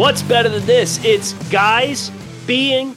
What's 0.00 0.22
better 0.22 0.48
than 0.48 0.64
this? 0.64 0.98
It's 1.04 1.34
guys 1.50 2.08
being 2.46 2.96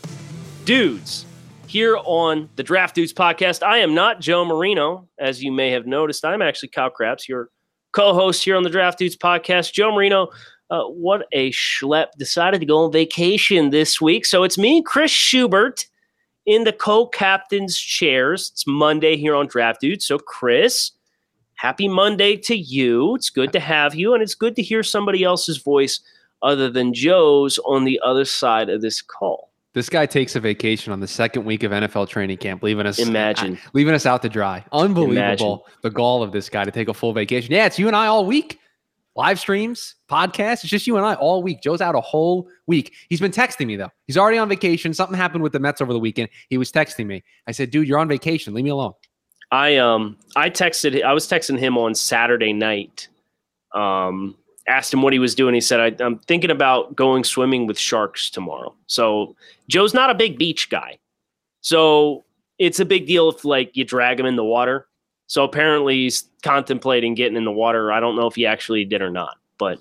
dudes 0.63 1.25
here 1.67 1.97
on 2.05 2.47
the 2.55 2.63
Draft 2.63 2.95
Dudes 2.95 3.11
podcast. 3.11 3.61
I 3.61 3.79
am 3.79 3.93
not 3.93 4.21
Joe 4.21 4.45
Marino, 4.45 5.09
as 5.19 5.43
you 5.43 5.51
may 5.51 5.69
have 5.71 5.85
noticed. 5.85 6.23
I'm 6.23 6.41
actually 6.41 6.69
Kyle 6.69 6.89
Crabbs, 6.89 7.27
your 7.27 7.49
co 7.91 8.13
host 8.13 8.45
here 8.45 8.55
on 8.55 8.63
the 8.63 8.69
Draft 8.69 8.99
Dudes 8.99 9.17
podcast. 9.17 9.73
Joe 9.73 9.93
Marino, 9.93 10.29
uh, 10.69 10.83
what 10.83 11.27
a 11.33 11.51
schlep, 11.51 12.11
decided 12.17 12.61
to 12.61 12.65
go 12.65 12.85
on 12.85 12.91
vacation 12.93 13.71
this 13.71 13.99
week. 13.99 14.25
So 14.25 14.43
it's 14.43 14.57
me, 14.57 14.81
Chris 14.81 15.11
Schubert, 15.11 15.85
in 16.45 16.63
the 16.63 16.71
co 16.71 17.05
captain's 17.05 17.77
chairs. 17.77 18.51
It's 18.53 18.65
Monday 18.65 19.17
here 19.17 19.35
on 19.35 19.47
Draft 19.47 19.81
Dudes. 19.81 20.05
So, 20.05 20.19
Chris, 20.19 20.91
happy 21.55 21.89
Monday 21.89 22.37
to 22.37 22.55
you. 22.55 23.15
It's 23.15 23.29
good 23.29 23.51
to 23.51 23.59
have 23.59 23.93
you, 23.93 24.13
and 24.13 24.23
it's 24.23 24.35
good 24.35 24.55
to 24.55 24.61
hear 24.61 24.83
somebody 24.83 25.25
else's 25.25 25.57
voice 25.57 25.99
other 26.43 26.69
than 26.69 26.93
Joe's 26.93 27.57
on 27.59 27.85
the 27.85 27.99
other 28.03 28.25
side 28.25 28.69
of 28.69 28.81
this 28.81 29.01
call. 29.01 29.49
This 29.73 29.89
guy 29.89 30.05
takes 30.05 30.35
a 30.35 30.39
vacation 30.39 30.93
on 30.93 30.99
the 30.99 31.07
second 31.07 31.45
week 31.45 31.63
of 31.63 31.71
NFL 31.71 32.07
training 32.07 32.37
camp, 32.37 32.61
leaving 32.61 32.85
us 32.85 32.99
imagine 32.99 33.57
leaving 33.73 33.95
us 33.95 34.05
out 34.05 34.21
to 34.21 34.29
dry. 34.29 34.63
Unbelievable 34.71 35.15
imagine. 35.15 35.59
the 35.81 35.89
gall 35.89 36.21
of 36.21 36.31
this 36.31 36.47
guy 36.47 36.63
to 36.63 36.69
take 36.69 36.89
a 36.89 36.93
full 36.93 37.11
vacation. 37.13 37.51
Yeah, 37.51 37.65
it's 37.65 37.79
you 37.79 37.87
and 37.87 37.95
I 37.95 38.05
all 38.05 38.25
week. 38.25 38.59
Live 39.15 39.39
streams, 39.39 39.95
podcasts, 40.09 40.63
it's 40.63 40.69
just 40.69 40.87
you 40.87 40.97
and 40.97 41.05
I 41.05 41.13
all 41.15 41.43
week. 41.43 41.61
Joe's 41.61 41.81
out 41.81 41.93
a 41.93 42.01
whole 42.01 42.47
week. 42.65 42.93
He's 43.09 43.19
been 43.19 43.31
texting 43.31 43.67
me 43.67 43.75
though. 43.75 43.91
He's 44.07 44.17
already 44.17 44.39
on 44.39 44.49
vacation. 44.49 44.91
Something 44.93 45.15
happened 45.15 45.43
with 45.43 45.53
the 45.53 45.59
Mets 45.59 45.81
over 45.81 45.93
the 45.93 45.99
weekend. 45.99 46.29
He 46.49 46.57
was 46.57 46.71
texting 46.71 47.05
me. 47.05 47.23
I 47.47 47.51
said, 47.51 47.71
"Dude, 47.71 47.87
you're 47.87 47.99
on 47.99 48.07
vacation. 48.07 48.53
Leave 48.53 48.65
me 48.65 48.71
alone." 48.71 48.93
I 49.51 49.77
um 49.77 50.17
I 50.35 50.49
texted 50.49 51.03
I 51.03 51.13
was 51.13 51.27
texting 51.27 51.59
him 51.59 51.77
on 51.77 51.93
Saturday 51.95 52.53
night. 52.53 53.07
Um 53.73 54.35
asked 54.67 54.93
him 54.93 55.01
what 55.01 55.13
he 55.13 55.19
was 55.19 55.35
doing. 55.35 55.53
He 55.53 55.61
said, 55.61 55.79
I, 55.79 56.03
am 56.03 56.19
thinking 56.19 56.51
about 56.51 56.95
going 56.95 57.23
swimming 57.23 57.67
with 57.67 57.77
sharks 57.77 58.29
tomorrow. 58.29 58.73
So 58.87 59.35
Joe's 59.67 59.93
not 59.93 60.09
a 60.09 60.15
big 60.15 60.37
beach 60.37 60.69
guy. 60.69 60.99
So 61.61 62.23
it's 62.59 62.79
a 62.79 62.85
big 62.85 63.07
deal 63.07 63.29
if 63.29 63.43
like 63.45 63.75
you 63.75 63.83
drag 63.83 64.19
him 64.19 64.25
in 64.25 64.35
the 64.35 64.43
water. 64.43 64.87
So 65.27 65.43
apparently 65.43 65.95
he's 65.95 66.25
contemplating 66.43 67.15
getting 67.15 67.37
in 67.37 67.45
the 67.45 67.51
water. 67.51 67.91
I 67.91 67.99
don't 67.99 68.15
know 68.15 68.27
if 68.27 68.35
he 68.35 68.45
actually 68.45 68.85
did 68.85 69.01
or 69.01 69.09
not, 69.09 69.37
but 69.57 69.79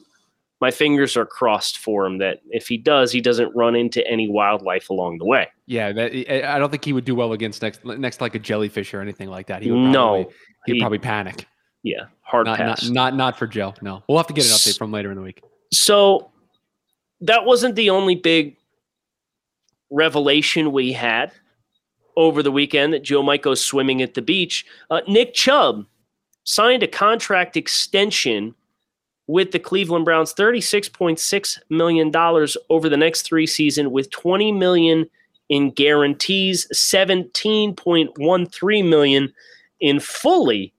my 0.61 0.71
fingers 0.71 1.17
are 1.17 1.27
crossed 1.27 1.79
for 1.79 2.07
him 2.07 2.19
that 2.19 2.41
if 2.51 2.69
he 2.69 2.79
does, 2.79 3.11
he 3.11 3.21
doesn't 3.21 3.55
run 3.55 3.75
into 3.75 4.07
any 4.07 4.29
wildlife 4.29 4.91
along 4.91 5.19
the 5.19 5.25
way. 5.25 5.49
Yeah, 5.67 5.91
that, 5.93 6.13
I 6.49 6.59
don't 6.59 6.71
think 6.71 6.85
he 6.85 6.93
would 6.93 7.05
do 7.05 7.17
well 7.17 7.33
against 7.33 7.63
next 7.63 7.85
next 7.85 8.21
like 8.21 8.37
a 8.37 8.39
jellyfish 8.39 8.95
or 8.95 9.01
anything 9.01 9.29
like 9.29 9.49
that. 9.49 9.63
He 9.63 9.73
would 9.73 9.93
probably, 9.93 10.23
no, 10.23 10.31
he'd 10.67 10.75
he, 10.75 10.81
probably 10.81 11.01
panic. 11.01 11.47
Yeah, 11.83 12.05
hard 12.23 12.47
not, 12.47 12.59
pass. 12.59 12.85
Not, 12.85 12.93
not 12.93 13.17
not 13.17 13.39
for 13.39 13.47
Joe. 13.47 13.75
No, 13.83 14.03
we'll 14.09 14.19
have 14.19 14.29
to 14.29 14.33
get 14.33 14.45
an 14.45 14.53
update 14.53 14.79
from 14.79 14.93
later 14.93 15.11
in 15.11 15.17
the 15.17 15.23
week. 15.23 15.43
So 15.73 16.31
that 17.21 17.45
wasn't 17.45 17.77
the 17.77 17.91
only 17.91 18.15
big 18.15 18.57
revelation 19.91 20.73
we 20.73 20.93
had 20.93 21.33
over 22.17 22.43
the 22.43 22.53
weekend 22.53 22.93
that 22.93 23.03
Joe 23.03 23.23
might 23.23 23.43
go 23.43 23.55
swimming 23.55 24.03
at 24.03 24.15
the 24.15 24.23
beach. 24.23 24.65
Uh, 24.91 25.01
Nick 25.09 25.35
Chubb 25.35 25.87
signed 26.45 26.83
a 26.83 26.89
contract 26.89 27.57
extension 27.57 28.55
with 29.27 29.53
the 29.53 29.59
Cleveland 29.59 30.05
Browns, 30.05 30.35
$36.6 30.35 31.59
million 31.71 32.13
over 32.69 32.89
the 32.89 32.97
next 32.97 33.23
three 33.23 33.47
seasons, 33.47 33.89
with 33.89 34.11
20 34.11 34.53
million 34.53 35.09
in 35.49 35.71
guarantees, 35.71 36.67
17.13 36.75 38.89
million 38.89 39.33
in 39.81 40.01
fully 40.01 40.75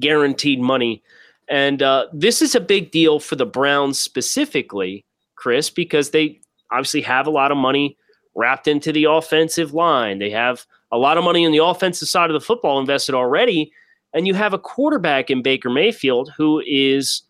guaranteed 0.00 0.60
money. 0.60 1.02
And 1.48 1.82
uh, 1.82 2.06
this 2.12 2.42
is 2.42 2.54
a 2.54 2.60
big 2.60 2.90
deal 2.90 3.20
for 3.20 3.36
the 3.36 3.46
Browns 3.46 3.98
specifically, 3.98 5.04
Chris, 5.36 5.70
because 5.70 6.10
they 6.10 6.40
obviously 6.70 7.00
have 7.02 7.26
a 7.26 7.30
lot 7.30 7.50
of 7.50 7.56
money 7.56 7.96
wrapped 8.34 8.68
into 8.68 8.92
the 8.92 9.04
offensive 9.04 9.72
line. 9.72 10.18
They 10.18 10.30
have 10.30 10.66
a 10.92 10.98
lot 10.98 11.18
of 11.18 11.24
money 11.24 11.44
in 11.44 11.52
the 11.52 11.64
offensive 11.64 12.08
side 12.08 12.30
of 12.30 12.34
the 12.34 12.44
football 12.44 12.78
invested 12.78 13.14
already. 13.14 13.72
And 14.14 14.26
you 14.26 14.34
have 14.34 14.54
a 14.54 14.58
quarterback 14.58 15.30
in 15.30 15.42
Baker 15.42 15.70
Mayfield 15.70 16.32
who 16.36 16.62
is 16.66 17.22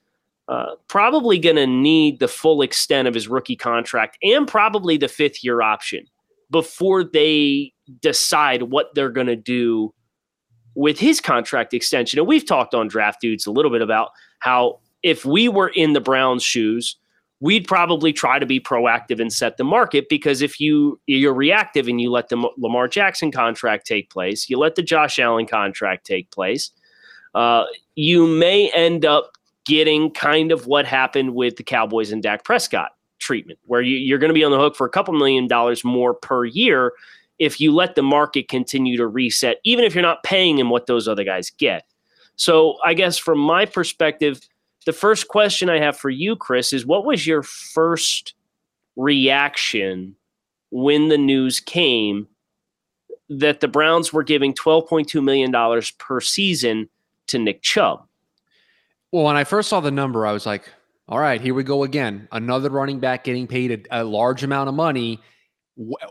uh, 0.49 0.75
probably 0.89 1.39
going 1.39 1.57
to 1.57 1.67
need 1.67 2.21
the 2.21 2.29
full 2.29 2.63
extent 2.63 3.07
of 3.07 3.15
his 3.15 3.29
rookie 3.29 3.57
contract 3.57 4.17
and 4.23 4.49
probably 4.49 4.97
the 4.97 5.09
fifth 5.09 5.45
year 5.45 5.61
option 5.61 6.05
before 6.51 7.05
they 7.05 7.73
decide 8.01 8.65
what 8.65 8.95
they're 8.95 9.11
going 9.11 9.27
to 9.27 9.37
do 9.37 9.93
with 10.79 10.97
his 10.97 11.21
contract 11.21 11.75
extension. 11.75 12.21
And 12.21 12.29
we've 12.29 12.47
talked 12.47 12.73
on 12.73 12.87
Draft 12.87 13.21
Dudes 13.21 13.47
a 13.47 13.51
little 13.51 13.71
bit 13.71 13.83
about 13.83 14.11
how 14.39 14.79
if 15.03 15.25
we 15.25 15.49
were 15.49 15.71
in 15.71 15.93
the 15.93 16.01
Browns' 16.01 16.45
shoes, 16.45 16.95
we'd 17.41 17.67
probably 17.67 18.13
try 18.13 18.39
to 18.39 18.47
be 18.47 18.61
proactive 18.61 19.19
and 19.19 19.33
set 19.33 19.57
the 19.57 19.65
market 19.65 20.09
because 20.09 20.41
if 20.41 20.61
you 20.61 21.01
you're 21.07 21.35
reactive 21.35 21.89
and 21.89 22.01
you 22.01 22.13
let 22.13 22.29
the 22.29 22.49
Lamar 22.57 22.87
Jackson 22.87 23.33
contract 23.33 23.89
take 23.89 24.09
place, 24.09 24.49
you 24.49 24.57
let 24.57 24.77
the 24.77 24.83
Josh 24.83 25.19
Allen 25.19 25.47
contract 25.47 26.07
take 26.07 26.31
place, 26.31 26.71
uh, 27.35 27.65
you 27.97 28.29
may 28.29 28.71
end 28.71 29.05
up 29.05 29.33
getting 29.67 30.13
kind 30.13 30.53
of 30.53 30.69
what 30.69 30.87
happened 30.87 31.35
with 31.35 31.57
the 31.57 31.65
Cowboys 31.65 32.13
and 32.13 32.23
Dak 32.23 32.45
Prescott 32.45 32.93
treatment, 33.19 33.59
where 33.65 33.83
you, 33.83 33.97
you're 33.97 34.19
going 34.19 34.31
to 34.31 34.35
be 34.35 34.45
on 34.45 34.53
the 34.53 34.59
hook 34.59 34.77
for 34.77 34.87
a 34.87 34.91
couple 34.91 35.13
million 35.13 35.49
dollars 35.49 35.85
more 35.85 36.15
per 36.15 36.45
year 36.45 36.93
if 37.39 37.61
you 37.61 37.75
let 37.75 37.95
the 37.95 38.03
market 38.03 38.49
continue 38.49 38.97
to 38.97 39.07
reset, 39.07 39.59
even 39.65 39.85
if 39.85 39.95
you're 39.95 40.03
not 40.03 40.23
paying 40.23 40.59
him 40.59 40.71
what 40.71 40.87
those 40.87 41.07
other 41.07 41.25
guys 41.25 41.51
get. 41.51 41.85
So, 42.37 42.77
I 42.85 42.95
guess 42.95 43.19
from 43.19 43.39
my 43.39 43.65
perspective, 43.65 44.41
the 44.87 44.93
first 44.93 45.29
question 45.29 45.69
I 45.69 45.81
have 45.81 45.97
for 45.97 46.11
you, 46.11 46.37
Chris, 46.37 46.73
is 46.73 46.87
what 46.87 47.05
was 47.05 47.27
your 47.27 47.43
first 47.43 48.35
reaction 48.97 50.17
when 50.71 51.09
the 51.09 51.19
news 51.19 51.61
came 51.61 52.29
that 53.29 53.61
the 53.61 53.69
Browns 53.69 54.13
were 54.13 54.23
giving 54.23 54.55
$12.2 54.55 55.23
million 55.23 55.83
per 55.99 56.21
season 56.21 56.89
to 57.27 57.39
Nick 57.39 57.63
Chubb? 57.63 58.07
Well, 59.13 59.25
when 59.25 59.37
I 59.37 59.45
first 59.45 59.69
saw 59.69 59.81
the 59.81 59.91
number, 59.91 60.27
I 60.27 60.33
was 60.33 60.47
like, 60.47 60.69
all 61.09 61.19
right, 61.19 61.41
here 61.41 61.55
we 61.55 61.63
go 61.63 61.85
again. 61.85 62.29
Another 62.33 62.71
running 62.71 63.01
back 63.01 63.25
getting 63.25 63.47
paid 63.47 63.89
a, 63.91 64.03
a 64.03 64.05
large 64.05 64.43
amount 64.43 64.69
of 64.69 64.75
money 64.75 65.21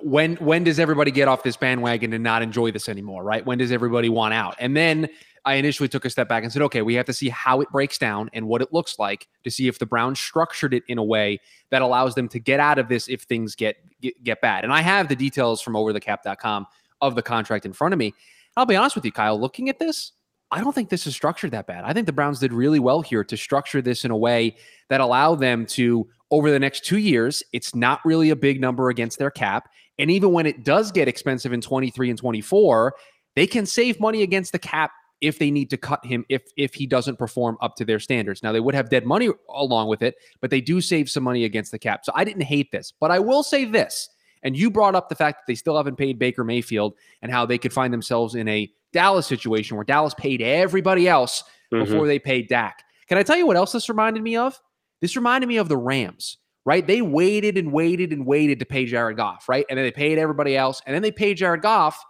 when 0.01 0.35
when 0.37 0.63
does 0.63 0.79
everybody 0.79 1.11
get 1.11 1.27
off 1.27 1.43
this 1.43 1.57
bandwagon 1.57 2.13
and 2.13 2.23
not 2.23 2.41
enjoy 2.41 2.71
this 2.71 2.87
anymore 2.87 3.23
right? 3.23 3.45
When 3.45 3.57
does 3.57 3.71
everybody 3.71 4.09
want 4.09 4.33
out? 4.33 4.55
And 4.59 4.75
then 4.75 5.09
i 5.45 5.53
initially 5.53 5.87
took 5.87 6.03
a 6.03 6.09
step 6.09 6.27
back 6.27 6.43
and 6.43 6.51
said 6.51 6.61
okay 6.61 6.81
we 6.81 6.93
have 6.95 7.05
to 7.05 7.13
see 7.13 7.29
how 7.29 7.61
it 7.61 7.69
breaks 7.69 7.97
down 7.97 8.29
and 8.33 8.47
what 8.47 8.61
it 8.61 8.73
looks 8.73 8.99
like 8.99 9.27
to 9.45 9.51
see 9.51 9.67
if 9.67 9.79
the 9.79 9.85
browns 9.85 10.19
structured 10.19 10.73
it 10.73 10.83
in 10.89 10.97
a 10.97 11.03
way 11.03 11.39
that 11.69 11.81
allows 11.81 12.15
them 12.15 12.27
to 12.27 12.39
get 12.39 12.59
out 12.59 12.77
of 12.77 12.89
this 12.89 13.07
if 13.07 13.21
things 13.21 13.55
get 13.55 13.77
get, 14.01 14.21
get 14.23 14.41
bad. 14.41 14.63
And 14.63 14.73
i 14.73 14.81
have 14.81 15.09
the 15.09 15.15
details 15.15 15.61
from 15.61 15.73
overthecap.com 15.73 16.65
of 17.01 17.15
the 17.15 17.21
contract 17.21 17.65
in 17.65 17.73
front 17.73 17.93
of 17.93 17.97
me. 17.99 18.13
I'll 18.55 18.65
be 18.65 18.75
honest 18.75 18.95
with 18.95 19.05
you 19.05 19.11
kyle 19.11 19.39
looking 19.39 19.69
at 19.69 19.79
this 19.79 20.13
I 20.49 20.61
don't 20.61 20.73
think 20.73 20.89
this 20.89 21.05
is 21.05 21.13
structured 21.13 21.51
that 21.51 21.67
bad. 21.67 21.83
I 21.83 21.91
think 21.91 22.05
the 22.05 22.13
Browns 22.13 22.39
did 22.39 22.53
really 22.53 22.79
well 22.79 23.01
here 23.01 23.21
to 23.21 23.35
structure 23.35 23.81
this 23.81 24.05
in 24.05 24.11
a 24.11 24.17
way 24.17 24.55
that 24.87 25.01
allow 25.01 25.35
them 25.35 25.65
to 25.65 26.07
over 26.31 26.51
the 26.51 26.59
next 26.59 26.85
2 26.85 26.97
years, 26.97 27.43
it's 27.53 27.73
not 27.73 27.99
really 28.05 28.29
a 28.29 28.35
big 28.35 28.59
number 28.59 28.89
against 28.89 29.17
their 29.19 29.31
cap, 29.31 29.69
and 29.99 30.11
even 30.11 30.31
when 30.31 30.45
it 30.45 30.63
does 30.63 30.91
get 30.91 31.07
expensive 31.07 31.53
in 31.53 31.61
23 31.61 32.09
and 32.09 32.19
24, 32.19 32.95
they 33.35 33.47
can 33.47 33.65
save 33.65 33.99
money 33.99 34.23
against 34.23 34.51
the 34.51 34.59
cap 34.59 34.91
if 35.19 35.39
they 35.39 35.49
need 35.49 35.69
to 35.71 35.77
cut 35.77 36.05
him 36.05 36.23
if 36.29 36.43
if 36.57 36.73
he 36.75 36.85
doesn't 36.85 37.17
perform 37.17 37.57
up 37.61 37.75
to 37.75 37.85
their 37.85 37.99
standards. 37.99 38.43
Now 38.43 38.51
they 38.51 38.59
would 38.59 38.75
have 38.75 38.89
dead 38.89 39.05
money 39.05 39.29
along 39.49 39.87
with 39.87 40.03
it, 40.03 40.15
but 40.41 40.51
they 40.51 40.61
do 40.61 40.79
save 40.79 41.09
some 41.09 41.23
money 41.23 41.43
against 41.43 41.71
the 41.71 41.79
cap. 41.79 42.05
So 42.05 42.11
I 42.15 42.23
didn't 42.23 42.43
hate 42.43 42.71
this, 42.71 42.93
but 42.99 43.09
I 43.09 43.19
will 43.19 43.43
say 43.43 43.65
this. 43.65 44.09
And 44.43 44.55
you 44.55 44.69
brought 44.69 44.93
up 44.93 45.09
the 45.09 45.15
fact 45.15 45.39
that 45.39 45.51
they 45.51 45.55
still 45.55 45.75
haven't 45.75 45.95
paid 45.95 46.19
Baker 46.19 46.43
Mayfield 46.43 46.93
and 47.23 47.31
how 47.31 47.45
they 47.45 47.57
could 47.57 47.73
find 47.73 47.91
themselves 47.91 48.35
in 48.35 48.47
a 48.47 48.71
Dallas 48.93 49.25
situation 49.25 49.75
where 49.75 49.83
Dallas 49.83 50.13
paid 50.13 50.41
everybody 50.41 51.07
else 51.07 51.43
mm-hmm. 51.73 51.83
before 51.83 52.05
they 52.05 52.19
paid 52.19 52.47
Dak. 52.47 52.83
Can 53.07 53.17
I 53.17 53.23
tell 53.23 53.37
you 53.37 53.47
what 53.47 53.57
else 53.57 53.71
this 53.71 53.89
reminded 53.89 54.21
me 54.21 54.37
of? 54.37 54.59
This 55.01 55.15
reminded 55.15 55.47
me 55.47 55.57
of 55.57 55.69
the 55.69 55.77
Rams, 55.77 56.37
right? 56.65 56.85
They 56.85 57.01
waited 57.01 57.57
and 57.57 57.71
waited 57.71 58.11
and 58.11 58.25
waited 58.25 58.59
to 58.59 58.65
pay 58.65 58.85
Jared 58.85 59.17
Goff, 59.17 59.47
right? 59.47 59.65
And 59.69 59.77
then 59.77 59.85
they 59.85 59.91
paid 59.91 60.17
everybody 60.17 60.57
else, 60.57 60.81
and 60.85 60.95
then 60.95 61.01
they 61.01 61.11
paid 61.11 61.37
Jared 61.37 61.61
Goff, 61.61 62.03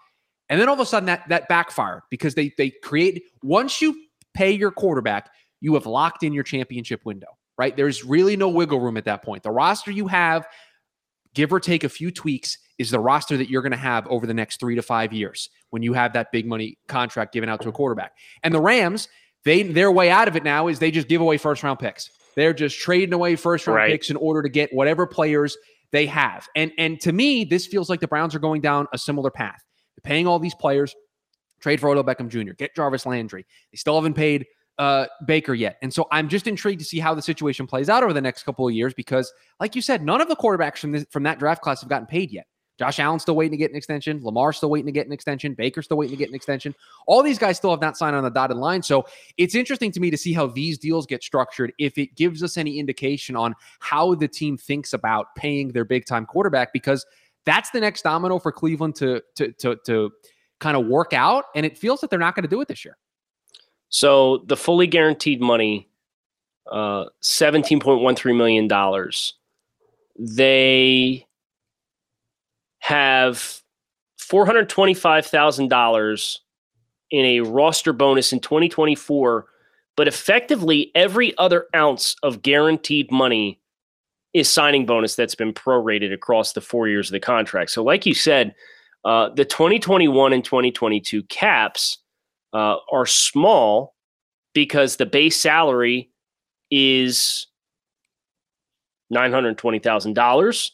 and 0.49 0.59
then 0.59 0.67
all 0.67 0.75
of 0.75 0.79
a 0.79 0.85
sudden 0.85 1.07
that 1.07 1.27
that 1.29 1.47
backfired 1.47 2.03
because 2.09 2.35
they 2.35 2.53
they 2.57 2.69
create 2.69 3.23
once 3.43 3.81
you 3.81 3.95
pay 4.33 4.51
your 4.51 4.71
quarterback, 4.71 5.29
you 5.61 5.73
have 5.73 5.85
locked 5.85 6.23
in 6.23 6.33
your 6.33 6.43
championship 6.43 7.03
window, 7.05 7.27
right? 7.57 7.75
There's 7.75 8.05
really 8.05 8.37
no 8.37 8.49
wiggle 8.49 8.79
room 8.79 8.97
at 8.97 9.05
that 9.05 9.23
point. 9.23 9.43
The 9.43 9.51
roster 9.51 9.91
you 9.91 10.07
have, 10.07 10.47
give 11.33 11.51
or 11.51 11.59
take 11.59 11.83
a 11.83 11.89
few 11.89 12.11
tweaks, 12.11 12.57
is 12.77 12.91
the 12.91 12.99
roster 12.99 13.37
that 13.37 13.49
you're 13.49 13.63
going 13.63 13.71
to 13.71 13.77
have 13.77 14.07
over 14.07 14.27
the 14.27 14.33
next 14.33 14.59
three 14.59 14.75
to 14.75 14.81
five 14.81 15.11
years 15.11 15.49
when 15.71 15.81
you 15.81 15.93
have 15.93 16.13
that 16.13 16.31
big 16.31 16.45
money 16.45 16.77
contract 16.87 17.33
given 17.33 17.49
out 17.49 17.61
to 17.61 17.69
a 17.69 17.71
quarterback. 17.71 18.13
And 18.43 18.53
the 18.53 18.61
Rams, 18.61 19.09
they 19.43 19.63
their 19.63 19.91
way 19.91 20.09
out 20.09 20.27
of 20.27 20.35
it 20.35 20.43
now 20.43 20.67
is 20.67 20.79
they 20.79 20.91
just 20.91 21.07
give 21.07 21.21
away 21.21 21.37
first 21.37 21.63
round 21.63 21.79
picks. 21.79 22.11
They're 22.37 22.53
just 22.53 22.79
trading 22.79 23.13
away 23.13 23.35
first 23.35 23.65
round 23.65 23.77
right. 23.77 23.91
picks 23.91 24.11
in 24.11 24.15
order 24.15 24.43
to 24.43 24.47
get 24.47 24.71
whatever 24.71 25.07
players 25.07 25.57
they 25.91 26.05
have. 26.05 26.47
And 26.55 26.71
and 26.77 27.01
to 27.01 27.11
me, 27.11 27.43
this 27.43 27.65
feels 27.65 27.89
like 27.89 27.99
the 27.99 28.07
Browns 28.07 28.35
are 28.35 28.39
going 28.39 28.61
down 28.61 28.87
a 28.93 28.97
similar 28.97 29.31
path. 29.31 29.61
They're 29.95 30.07
paying 30.09 30.27
all 30.27 30.37
these 30.37 30.53
players, 30.53 30.95
trade 31.59 31.81
for 31.81 31.89
Odell 31.89 32.03
Beckham 32.03 32.29
Jr., 32.29 32.53
get 32.53 32.75
Jarvis 32.75 33.07
Landry. 33.07 33.45
They 33.71 33.77
still 33.77 33.95
haven't 33.95 34.13
paid 34.13 34.45
uh, 34.77 35.07
Baker 35.25 35.55
yet. 35.55 35.77
And 35.81 35.91
so 35.91 36.07
I'm 36.11 36.29
just 36.29 36.45
intrigued 36.45 36.79
to 36.79 36.85
see 36.85 36.99
how 36.99 37.15
the 37.15 37.23
situation 37.23 37.65
plays 37.65 37.89
out 37.89 38.03
over 38.03 38.13
the 38.13 38.21
next 38.21 38.43
couple 38.43 38.67
of 38.67 38.73
years 38.73 38.93
because, 38.93 39.33
like 39.59 39.75
you 39.75 39.81
said, 39.81 40.03
none 40.03 40.21
of 40.21 40.29
the 40.29 40.35
quarterbacks 40.35 40.77
from, 40.77 40.91
this, 40.91 41.05
from 41.09 41.23
that 41.23 41.39
draft 41.39 41.63
class 41.63 41.81
have 41.81 41.89
gotten 41.89 42.05
paid 42.05 42.31
yet. 42.31 42.45
Josh 42.77 42.99
Allen's 42.99 43.23
still 43.23 43.35
waiting 43.35 43.51
to 43.51 43.57
get 43.57 43.71
an 43.71 43.77
extension. 43.77 44.19
Lamar's 44.21 44.57
still 44.57 44.69
waiting 44.69 44.85
to 44.85 44.91
get 44.91 45.07
an 45.07 45.13
extension. 45.13 45.53
Baker's 45.53 45.85
still 45.85 45.97
waiting 45.97 46.15
to 46.15 46.17
get 46.17 46.29
an 46.29 46.35
extension. 46.35 46.75
All 47.07 47.23
these 47.23 47.39
guys 47.39 47.57
still 47.57 47.71
have 47.71 47.81
not 47.81 47.97
signed 47.97 48.15
on 48.15 48.23
the 48.23 48.29
dotted 48.29 48.57
line. 48.57 48.83
So 48.83 49.05
it's 49.37 49.55
interesting 49.55 49.91
to 49.93 49.99
me 49.99 50.11
to 50.11 50.17
see 50.17 50.33
how 50.33 50.47
these 50.47 50.77
deals 50.77 51.05
get 51.05 51.23
structured. 51.23 51.73
If 51.79 51.97
it 51.97 52.15
gives 52.15 52.43
us 52.43 52.57
any 52.57 52.79
indication 52.79 53.35
on 53.35 53.55
how 53.79 54.15
the 54.15 54.27
team 54.27 54.57
thinks 54.57 54.93
about 54.93 55.33
paying 55.35 55.71
their 55.71 55.85
big 55.85 56.05
time 56.05 56.25
quarterback, 56.25 56.71
because 56.71 57.05
that's 57.45 57.69
the 57.71 57.79
next 57.79 58.01
domino 58.01 58.39
for 58.39 58.51
Cleveland 58.51 58.95
to 58.95 59.21
to 59.35 59.51
to 59.53 59.75
to 59.85 60.11
kind 60.59 60.75
of 60.75 60.87
work 60.87 61.13
out. 61.13 61.45
And 61.55 61.65
it 61.65 61.77
feels 61.77 62.01
that 62.01 62.09
they're 62.09 62.19
not 62.19 62.35
going 62.35 62.43
to 62.43 62.49
do 62.49 62.61
it 62.61 62.67
this 62.67 62.83
year. 62.83 62.97
So 63.89 64.39
the 64.47 64.57
fully 64.57 64.87
guaranteed 64.87 65.41
money, 65.41 65.89
uh, 66.71 67.05
seventeen 67.21 67.79
point 67.79 68.01
one 68.01 68.15
three 68.15 68.33
million 68.33 68.67
dollars. 68.67 69.33
They 70.19 71.26
have 72.87 73.61
$425,000 74.21 76.37
in 77.11 77.25
a 77.25 77.41
roster 77.41 77.91
bonus 77.91 78.31
in 78.31 78.39
2024, 78.39 79.45
but 79.97 80.07
effectively 80.07 80.93
every 80.95 81.37
other 81.37 81.65
ounce 81.75 82.15
of 82.23 82.41
guaranteed 82.41 83.11
money 83.11 83.59
is 84.33 84.47
signing 84.47 84.85
bonus 84.85 85.15
that's 85.15 85.35
been 85.35 85.51
prorated 85.51 86.13
across 86.13 86.53
the 86.53 86.61
four 86.61 86.87
years 86.87 87.09
of 87.09 87.11
the 87.11 87.19
contract. 87.19 87.71
So, 87.71 87.83
like 87.83 88.05
you 88.05 88.13
said, 88.13 88.55
uh, 89.03 89.31
the 89.35 89.43
2021 89.43 90.31
and 90.31 90.45
2022 90.45 91.23
caps 91.23 91.97
uh, 92.53 92.77
are 92.89 93.05
small 93.05 93.95
because 94.53 94.95
the 94.95 95.05
base 95.05 95.37
salary 95.37 96.09
is 96.71 97.47
$920,000 99.13 100.71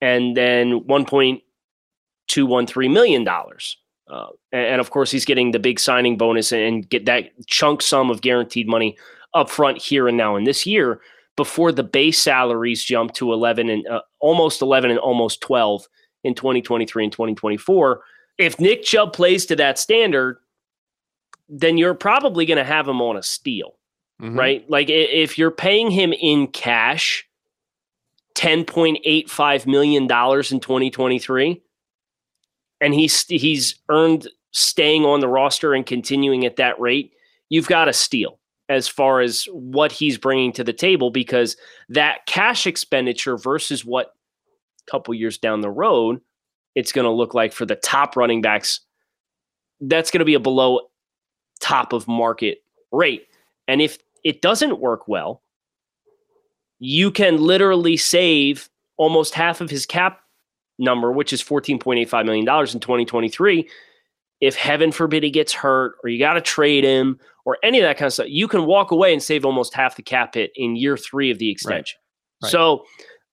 and 0.00 0.36
then 0.36 0.80
$1.213 0.80 2.92
million. 2.92 3.26
Uh, 3.26 4.26
and, 4.52 4.66
and, 4.66 4.80
of 4.80 4.90
course, 4.90 5.10
he's 5.10 5.24
getting 5.24 5.52
the 5.52 5.58
big 5.58 5.80
signing 5.80 6.18
bonus 6.18 6.52
and 6.52 6.88
get 6.88 7.06
that 7.06 7.30
chunk 7.46 7.80
sum 7.80 8.10
of 8.10 8.20
guaranteed 8.20 8.68
money 8.68 8.96
up 9.32 9.50
front 9.50 9.78
here 9.78 10.06
and 10.06 10.16
now 10.16 10.36
in 10.36 10.44
this 10.44 10.66
year 10.66 11.00
before 11.36 11.72
the 11.72 11.82
base 11.82 12.18
salaries 12.18 12.84
jump 12.84 13.12
to 13.14 13.32
11 13.32 13.68
and 13.68 13.86
uh, 13.88 14.02
almost 14.20 14.62
11 14.62 14.90
and 14.90 15.00
almost 15.00 15.40
12 15.40 15.86
in 16.22 16.34
2023 16.34 17.04
and 17.04 17.12
2024. 17.12 18.02
If 18.38 18.60
Nick 18.60 18.82
Chubb 18.82 19.12
plays 19.12 19.46
to 19.46 19.56
that 19.56 19.78
standard, 19.78 20.38
then 21.48 21.78
you're 21.78 21.94
probably 21.94 22.46
going 22.46 22.58
to 22.58 22.64
have 22.64 22.88
him 22.88 23.00
on 23.00 23.16
a 23.16 23.22
steal, 23.22 23.76
mm-hmm. 24.20 24.38
right? 24.38 24.70
Like 24.70 24.88
if 24.90 25.38
you're 25.38 25.50
paying 25.50 25.90
him 25.90 26.12
in 26.12 26.48
cash, 26.48 27.26
$10.85 28.34 29.66
million 29.66 30.02
in 30.02 30.08
2023 30.08 31.62
and 32.80 32.94
he's 32.94 33.24
he's 33.26 33.76
earned 33.88 34.28
staying 34.50 35.04
on 35.04 35.20
the 35.20 35.28
roster 35.28 35.74
and 35.74 35.86
continuing 35.86 36.44
at 36.44 36.56
that 36.56 36.78
rate. 36.78 37.12
You've 37.48 37.68
got 37.68 37.86
to 37.86 37.92
steal 37.92 38.38
as 38.68 38.88
far 38.88 39.20
as 39.20 39.44
what 39.52 39.92
he's 39.92 40.18
bringing 40.18 40.52
to 40.52 40.64
the 40.64 40.72
table 40.72 41.10
because 41.10 41.56
that 41.88 42.26
cash 42.26 42.66
expenditure 42.66 43.36
versus 43.36 43.84
what 43.84 44.14
a 44.86 44.90
couple 44.90 45.14
years 45.14 45.38
down 45.38 45.60
the 45.60 45.70
road 45.70 46.20
it's 46.74 46.92
going 46.92 47.04
to 47.04 47.10
look 47.10 47.34
like 47.34 47.52
for 47.52 47.64
the 47.64 47.76
top 47.76 48.16
running 48.16 48.40
backs 48.40 48.80
that's 49.80 50.10
going 50.10 50.20
to 50.20 50.24
be 50.24 50.34
a 50.34 50.40
below 50.40 50.80
top 51.60 51.92
of 51.92 52.06
market 52.08 52.58
rate. 52.92 53.26
And 53.68 53.80
if 53.80 53.98
it 54.22 54.42
doesn't 54.42 54.80
work 54.80 55.08
well 55.08 55.42
you 56.78 57.10
can 57.10 57.38
literally 57.38 57.96
save 57.96 58.68
almost 58.96 59.34
half 59.34 59.60
of 59.60 59.70
his 59.70 59.86
cap 59.86 60.20
number, 60.78 61.12
which 61.12 61.32
is 61.32 61.42
$14.85 61.42 62.24
million 62.24 62.48
in 62.48 62.80
2023. 62.80 63.68
If 64.40 64.56
heaven 64.56 64.92
forbid 64.92 65.22
he 65.22 65.30
gets 65.30 65.52
hurt 65.52 65.94
or 66.02 66.10
you 66.10 66.18
got 66.18 66.34
to 66.34 66.40
trade 66.40 66.84
him 66.84 67.18
or 67.44 67.58
any 67.62 67.78
of 67.78 67.84
that 67.84 67.96
kind 67.96 68.08
of 68.08 68.12
stuff, 68.12 68.26
you 68.28 68.48
can 68.48 68.66
walk 68.66 68.90
away 68.90 69.12
and 69.12 69.22
save 69.22 69.44
almost 69.44 69.74
half 69.74 69.96
the 69.96 70.02
cap 70.02 70.34
hit 70.34 70.50
in 70.56 70.76
year 70.76 70.96
three 70.96 71.30
of 71.30 71.38
the 71.38 71.50
extension. 71.50 71.98
Right. 72.42 72.46
Right. 72.46 72.52
So, 72.52 72.84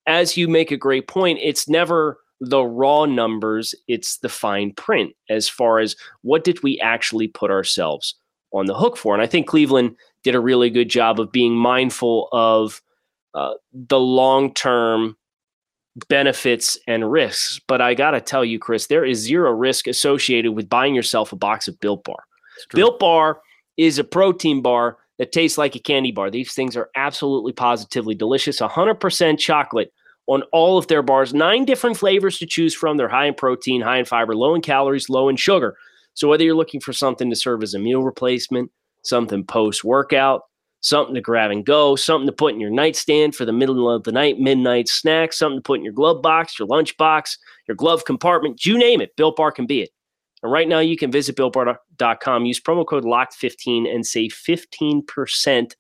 as 0.08 0.36
you 0.36 0.48
make 0.48 0.72
a 0.72 0.78
great 0.78 1.08
point, 1.08 1.40
it's 1.42 1.70
never 1.70 2.20
the 2.40 2.64
raw 2.64 3.06
numbers, 3.06 3.76
it's 3.88 4.18
the 4.18 4.30
fine 4.30 4.74
print 4.74 5.14
as 5.30 5.48
far 5.48 5.80
as 5.80 5.96
what 6.24 6.44
did 6.44 6.64
we 6.64 6.80
actually 6.80 7.28
put 7.28 7.52
ourselves 7.52 8.16
on 8.52 8.66
the 8.66 8.76
hook 8.76 8.98
for. 8.98 9.14
And 9.14 9.22
I 9.22 9.28
think 9.28 9.48
Cleveland 9.48 9.96
did 10.24 10.36
a 10.36 10.40
really 10.40 10.70
good 10.70 10.90
job 10.90 11.20
of 11.20 11.32
being 11.32 11.56
mindful 11.56 12.30
of 12.32 12.82
uh, 13.34 13.54
the 13.74 14.00
long 14.00 14.54
term 14.54 15.18
benefits 16.10 16.78
and 16.88 17.12
risks. 17.12 17.60
But 17.68 17.82
I 17.82 17.94
got 17.94 18.12
to 18.12 18.22
tell 18.22 18.46
you, 18.46 18.60
Chris, 18.60 18.88
there 18.88 19.06
is 19.06 19.20
zero 19.20 19.52
risk 19.52 19.88
associated 19.88 20.54
with 20.54 20.70
buying 20.70 20.96
yourself 20.96 21.34
a 21.34 21.36
box 21.36 21.68
of 21.68 21.80
Built 21.80 22.04
Bar. 22.04 22.24
Built 22.74 23.00
Bar 23.00 23.42
is 23.78 24.00
a 24.00 24.04
protein 24.04 24.62
bar 24.62 24.98
that 25.18 25.32
tastes 25.32 25.58
like 25.58 25.76
a 25.76 25.80
candy 25.80 26.12
bar. 26.12 26.32
These 26.32 26.54
things 26.54 26.76
are 26.78 26.90
absolutely 26.96 27.54
positively 27.54 28.16
delicious. 28.16 28.60
100% 28.60 29.38
chocolate 29.40 29.94
on 30.28 30.44
all 30.52 30.78
of 30.78 30.88
their 30.88 31.02
bars, 31.02 31.34
nine 31.34 31.66
different 31.66 31.98
flavors 31.98 32.38
to 32.40 32.46
choose 32.46 32.74
from. 32.74 32.98
They're 32.98 33.10
high 33.10 33.26
in 33.26 33.34
protein, 33.34 33.82
high 33.82 33.98
in 33.98 34.06
fiber, 34.06 34.36
low 34.36 34.56
in 34.56 34.62
calories, 34.62 35.10
low 35.10 35.30
in 35.30 35.36
sugar. 35.36 35.76
So 36.14 36.28
whether 36.28 36.44
you're 36.44 36.56
looking 36.56 36.82
for 36.82 36.94
something 36.94 37.30
to 37.30 37.36
serve 37.36 37.64
as 37.64 37.74
a 37.74 37.80
meal 37.80 38.04
replacement, 38.04 38.72
something 39.04 39.44
post 39.44 39.84
workout, 39.84 40.44
something 40.82 41.16
to 41.16 41.22
grab 41.22 41.52
and 41.52 41.66
go, 41.66 41.96
something 41.96 42.28
to 42.28 42.34
put 42.34 42.54
in 42.54 42.60
your 42.60 42.70
nightstand 42.70 43.36
for 43.36 43.46
the 43.46 43.54
middle 43.54 43.90
of 43.90 44.04
the 44.04 44.12
night, 44.12 44.40
midnight 44.40 44.88
snack, 44.88 45.32
something 45.32 45.60
to 45.60 45.64
put 45.64 45.80
in 45.80 45.86
your 45.86 45.94
glove 45.94 46.22
box, 46.22 46.60
your 46.60 46.68
lunch 46.68 46.98
box, 46.98 47.38
your 47.68 47.76
glove 47.76 48.06
compartment, 48.06 48.66
you 48.66 48.78
name 48.78 49.00
it. 49.02 49.16
Built 49.16 49.36
Bar 49.36 49.52
can 49.52 49.66
be 49.66 49.82
it. 49.82 49.90
And 50.44 50.52
right 50.52 50.68
now 50.68 50.80
you 50.80 50.98
can 50.98 51.12
visit 51.12 51.38
builtbar.com, 51.38 52.46
use 52.46 52.60
promo 52.60 52.86
code 52.86 53.04
LOCKED15 53.04 53.94
and 53.94 54.06
save 54.06 54.32
15% 54.32 55.74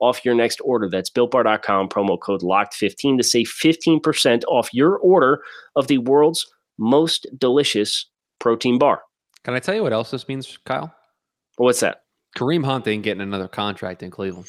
off 0.00 0.24
your 0.24 0.34
next 0.34 0.60
order. 0.64 0.88
That's 0.88 1.10
builtbar.com, 1.10 1.88
promo 1.88 2.18
code 2.20 2.42
LOCKED15 2.42 3.16
to 3.18 3.24
save 3.24 3.46
15% 3.46 4.44
off 4.46 4.72
your 4.72 4.98
order 4.98 5.42
of 5.74 5.88
the 5.88 5.98
world's 5.98 6.46
most 6.78 7.26
delicious 7.36 8.06
protein 8.38 8.78
bar. 8.78 9.02
Can 9.42 9.54
I 9.54 9.58
tell 9.58 9.74
you 9.74 9.82
what 9.82 9.92
else 9.92 10.10
this 10.10 10.28
means, 10.28 10.58
Kyle? 10.64 10.94
What's 11.56 11.80
that? 11.80 12.03
Kareem 12.36 12.64
Hunt 12.64 12.86
ain't 12.86 13.02
getting 13.02 13.20
another 13.20 13.48
contract 13.48 14.02
in 14.02 14.10
Cleveland. 14.10 14.46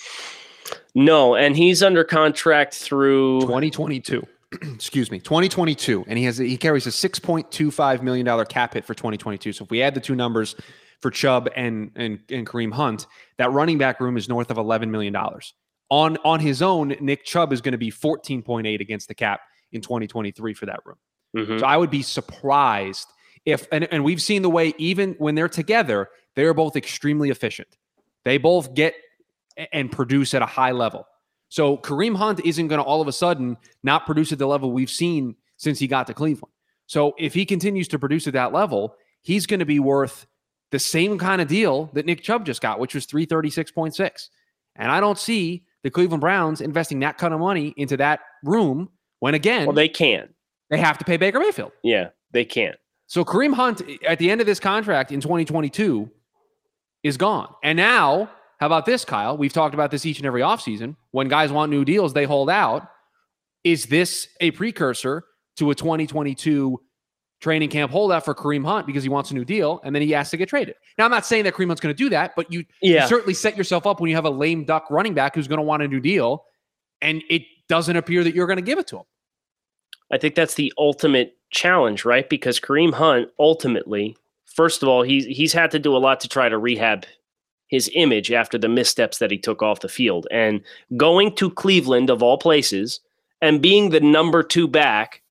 No, 0.94 1.36
and 1.36 1.56
he's 1.56 1.84
under 1.84 2.04
contract 2.04 2.74
through 2.74 3.42
2022. 3.42 4.25
Excuse 4.74 5.12
me, 5.12 5.20
2022, 5.20 6.06
and 6.08 6.18
he 6.18 6.25
has 6.25 6.38
he 6.38 6.58
carries 6.58 6.88
a 6.88 6.89
6.25 6.89 8.01
million 8.01 8.25
dollar 8.25 8.46
cap 8.46 8.74
hit 8.74 8.86
for 8.86 8.94
2022. 8.94 9.54
So 9.54 9.65
if 9.65 9.72
we 9.72 9.82
add 9.82 9.94
the 9.94 10.01
two 10.01 10.15
numbers 10.15 10.56
for 11.01 11.12
Chubb 11.12 11.50
and 11.56 11.92
and 11.96 12.20
and 12.30 12.48
Kareem 12.48 12.74
Hunt, 12.74 13.08
that 13.38 13.51
running 13.51 13.77
back 13.77 14.00
room 14.00 14.18
is 14.18 14.30
north 14.30 14.50
of 14.50 14.58
11 14.58 14.89
million 14.89 15.13
dollars. 15.13 15.54
On 15.89 16.18
on 16.24 16.39
his 16.39 16.62
own, 16.62 16.96
Nick 17.00 17.25
Chubb 17.25 17.54
is 17.54 17.62
going 17.62 17.74
to 17.74 17.77
be 17.77 17.92
14.8 17.92 18.80
against 18.80 19.08
the 19.08 19.15
cap 19.15 19.42
in 19.72 19.82
2023 19.82 20.54
for 20.54 20.65
that 20.65 20.80
room. 20.86 20.98
Mm-hmm. 21.36 21.60
So 21.60 21.65
I 21.65 21.77
would 21.77 21.92
be 21.92 22.01
surprised 22.01 23.08
if 23.46 23.68
and, 23.72 23.88
and 23.92 24.04
we've 24.04 24.22
seen 24.22 24.42
the 24.42 24.50
way 24.50 24.74
even 24.78 25.16
when 25.18 25.36
they're 25.36 25.50
together, 25.50 26.10
they 26.36 26.44
are 26.44 26.54
both 26.54 26.75
extremely 26.75 27.30
efficient. 27.30 27.78
They 28.24 28.38
both 28.38 28.74
get 28.74 28.96
and 29.72 29.92
produce 29.92 30.34
at 30.34 30.42
a 30.42 30.48
high 30.48 30.72
level. 30.72 31.08
So 31.50 31.78
Kareem 31.78 32.16
Hunt 32.16 32.42
isn't 32.44 32.68
going 32.68 32.80
to 32.80 32.84
all 32.84 33.02
of 33.02 33.08
a 33.08 33.14
sudden 33.14 33.58
not 33.84 34.06
produce 34.06 34.32
at 34.32 34.40
the 34.40 34.48
level 34.48 34.72
we've 34.72 34.90
seen 34.90 35.36
since 35.58 35.80
he 35.80 35.88
got 35.88 36.08
to 36.08 36.14
Cleveland. 36.14 36.52
So 36.88 37.14
if 37.18 37.34
he 37.34 37.46
continues 37.46 37.88
to 37.90 38.00
produce 38.00 38.28
at 38.28 38.34
that 38.34 38.52
level, 38.52 38.96
he's 39.22 39.46
going 39.46 39.60
to 39.60 39.66
be 39.66 39.80
worth 39.80 40.25
the 40.72 40.80
same 40.80 41.18
kind 41.18 41.42
of 41.42 41.48
deal 41.48 41.90
that 41.94 42.06
Nick 42.06 42.22
Chubb 42.22 42.46
just 42.46 42.62
got, 42.62 42.80
which 42.80 42.94
was 42.94 43.06
336.6. 43.06 44.30
And 44.75 44.92
I 44.92 45.00
don't 45.00 45.18
see 45.18 45.64
the 45.84 45.92
Cleveland 45.92 46.22
Browns 46.22 46.62
investing 46.62 47.00
that 47.00 47.18
kind 47.18 47.34
of 47.34 47.40
money 47.40 47.74
into 47.78 47.96
that 47.98 48.22
room 48.44 48.90
when 49.20 49.34
again, 49.34 49.68
well, 49.68 49.75
they 49.75 49.88
can. 49.88 50.30
They 50.70 50.80
have 50.80 50.98
to 50.98 51.06
pay 51.06 51.18
Baker 51.18 51.40
Mayfield. 51.40 51.72
Yeah, 51.84 52.10
they 52.32 52.44
can't. 52.44 52.75
So 53.08 53.24
Kareem 53.24 53.54
Hunt 53.54 53.82
at 54.08 54.20
the 54.20 54.30
end 54.32 54.42
of 54.42 54.48
this 54.48 54.60
contract 54.60 55.12
in 55.12 55.22
2022 55.22 56.10
is 57.04 57.18
gone. 57.18 57.54
And 57.64 57.78
now, 57.78 58.30
how 58.60 58.66
about 58.66 58.86
this, 58.86 59.06
Kyle? 59.06 59.38
We've 59.38 59.54
talked 59.54 59.74
about 59.74 59.92
this 59.92 60.06
each 60.06 60.18
and 60.18 60.26
every 60.26 60.42
offseason. 60.42 60.96
When 61.12 61.28
guys 61.28 61.52
want 61.52 61.72
new 61.72 61.86
deals, 61.86 62.14
they 62.14 62.26
hold 62.26 62.50
out. 62.50 62.88
Is 63.64 63.86
this 63.86 64.28
a 64.42 64.52
precursor 64.52 65.24
to 65.58 65.72
a 65.72 65.76
2022 65.76 66.82
training 67.42 67.70
camp 67.70 67.92
holdout 67.92 68.26
for 68.26 68.34
Kareem 68.34 68.66
Hunt 68.66 68.88
because 68.88 69.04
he 69.04 69.10
wants 69.10 69.30
a 69.30 69.34
new 69.36 69.46
deal 69.46 69.82
and 69.84 69.94
then 69.94 70.02
he 70.02 70.12
has 70.12 70.32
to 70.32 70.38
get 70.38 70.50
traded? 70.50 70.76
Now, 70.98 71.06
I'm 71.06 71.12
not 71.12 71.26
saying 71.26 71.44
that 71.44 71.54
Kareem 71.54 71.68
Hunt's 71.68 71.82
going 71.82 71.94
to 71.94 72.04
do 72.04 72.10
that, 72.10 72.36
but 72.36 72.52
you, 72.52 72.66
yeah. 72.82 73.04
you 73.04 73.08
certainly 73.08 73.34
set 73.34 73.56
yourself 73.56 73.86
up 73.86 74.00
when 74.00 74.10
you 74.10 74.16
have 74.16 74.26
a 74.26 74.30
lame 74.30 74.66
duck 74.66 74.88
running 74.90 75.14
back 75.14 75.36
who's 75.36 75.48
going 75.48 75.60
to 75.60 75.64
want 75.64 75.84
a 75.84 75.88
new 75.88 76.00
deal 76.00 76.46
and 77.02 77.22
it 77.30 77.44
doesn't 77.68 77.96
appear 77.96 78.24
that 78.24 78.34
you're 78.34 78.48
going 78.48 78.58
to 78.58 78.64
give 78.64 78.80
it 78.80 78.88
to 78.88 78.98
him. 78.98 79.04
I 80.12 80.18
think 80.18 80.36
that's 80.36 80.54
the 80.56 80.74
ultimate 80.78 81.38
challenge, 81.52 82.06
right? 82.06 82.30
Because 82.30 82.60
Kareem 82.60 82.94
Hunt 82.94 83.30
ultimately 83.40 84.16
first 84.56 84.82
of 84.82 84.90
all, 84.90 85.04
he's 85.04 85.26
he's 85.26 85.54
had 85.54 85.70
to 85.72 85.80
do 85.80 85.96
a 85.96 86.00
lot 86.00 86.20
to 86.22 86.30
try 86.30 86.50
to 86.50 86.58
rehab 86.58 87.06
his 87.68 87.90
image 87.94 88.32
after 88.32 88.58
the 88.58 88.70
missteps 88.70 89.18
that 89.20 89.32
he 89.32 89.38
took 89.38 89.62
off 89.62 89.82
the 89.82 89.90
field. 89.90 90.28
And 90.32 90.62
going 90.98 91.36
to 91.36 91.52
Cleveland, 91.52 92.10
of 92.10 92.24
all 92.24 92.38
places, 92.38 93.02
and 93.42 93.62
being 93.62 93.90
the 93.90 94.00
number 94.00 94.42
two 94.42 94.68
back 94.68 95.22